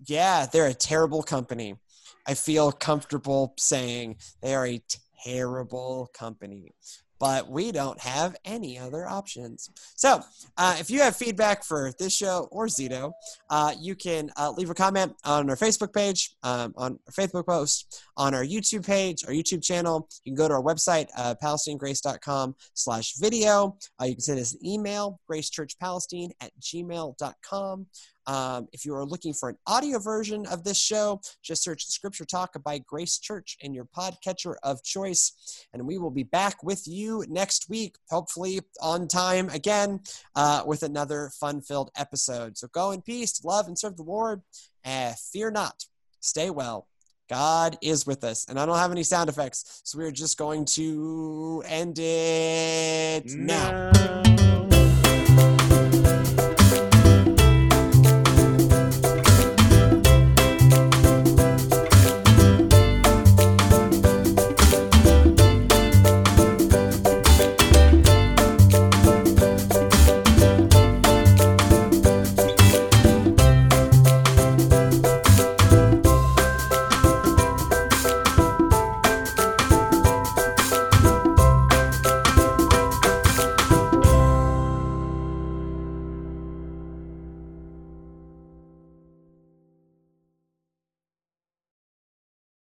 yeah, 0.07 0.47
they're 0.47 0.67
a 0.67 0.75
terrible 0.75 1.23
company. 1.23 1.77
I 2.27 2.35
feel 2.35 2.73
comfortable 2.73 3.55
saying 3.59 4.17
they 4.43 4.55
are 4.55 4.67
a 4.67 4.83
terrible 5.25 6.11
company, 6.15 6.73
but 7.25 7.49
we 7.51 7.73
don't 7.73 7.99
have 7.99 8.37
any 8.45 8.79
other 8.79 9.09
options. 9.09 9.71
So, 9.97 10.21
uh, 10.59 10.77
if 10.79 10.91
you 10.91 11.01
have 11.01 11.17
feedback 11.17 11.65
for 11.65 11.91
this 11.99 12.15
show 12.15 12.49
or 12.51 12.67
Zito, 12.67 13.13
uh, 13.49 13.73
you 13.81 13.95
can 13.95 14.31
uh, 14.37 14.51
leave 14.51 14.69
a 14.69 14.75
comment 14.75 15.15
on 15.25 15.49
our 15.49 15.57
Facebook 15.57 15.95
page, 15.95 16.37
um, 16.43 16.75
on 16.77 16.99
our 17.07 17.13
Facebook 17.13 17.47
post, 17.47 18.03
on 18.19 18.35
our 18.35 18.45
YouTube 18.45 18.87
page, 18.87 19.25
our 19.27 19.33
YouTube 19.33 19.65
channel. 19.65 20.07
You 20.25 20.33
can 20.33 20.37
go 20.37 20.49
to 20.49 20.53
our 20.53 20.63
website, 20.63 21.07
uh, 21.17 21.35
palestinegrace.com 21.43 22.57
slash 22.75 23.15
video. 23.17 23.79
Uh, 23.99 24.05
you 24.05 24.17
can 24.17 24.21
send 24.21 24.39
us 24.39 24.53
an 24.53 24.61
email, 24.63 25.19
gracechurchpalestine 25.27 26.29
at 26.43 26.51
gmail.com. 26.61 27.87
Um, 28.27 28.69
if 28.73 28.85
you 28.85 28.95
are 28.95 29.05
looking 29.05 29.33
for 29.33 29.49
an 29.49 29.59
audio 29.67 29.99
version 29.99 30.47
of 30.47 30.65
this 30.65 30.79
show, 30.79 31.21
just 31.43 31.63
search 31.63 31.87
Scripture 31.87 32.25
Talk 32.25 32.55
by 32.63 32.79
Grace 32.79 33.19
Church 33.19 33.57
in 33.61 33.75
your 33.75 33.87
podcatcher 33.87 34.55
of 34.63 34.83
choice. 34.83 35.67
And 35.73 35.87
we 35.87 35.99
will 35.99 36.11
be 36.11 36.23
back 36.23 36.63
with 36.63 36.87
you 36.87 37.25
next 37.29 37.69
week, 37.69 37.97
hopefully 38.11 38.61
on 38.81 39.09
time 39.09 39.49
again, 39.51 40.01
uh, 40.35 40.63
with 40.67 40.83
another 40.83 41.31
fun 41.39 41.61
filled 41.61 41.91
episode. 41.97 42.57
So 42.57 42.69
go 42.69 42.93
in 42.93 43.03
peace, 43.03 43.45
love, 43.45 43.67
and 43.67 43.79
serve 43.79 43.97
the 43.97 44.03
Lord. 44.03 44.43
Uh, 44.85 45.13
fear 45.33 45.51
not, 45.51 45.85
stay 46.21 46.51
well. 46.51 46.89
God 47.29 47.79
is 47.81 48.07
with 48.07 48.23
us. 48.23 48.47
And 48.49 48.59
I 48.59 48.67
don't 48.67 48.77
have 48.79 48.93
any 48.93 49.03
sound 49.03 49.31
effects, 49.31 49.81
so 49.85 49.99
we're 49.99 50.11
just 50.11 50.37
going 50.37 50.67
to 50.67 51.63
end 51.67 51.99
it 51.99 53.25
now. 53.35 53.91
No. 53.93 54.24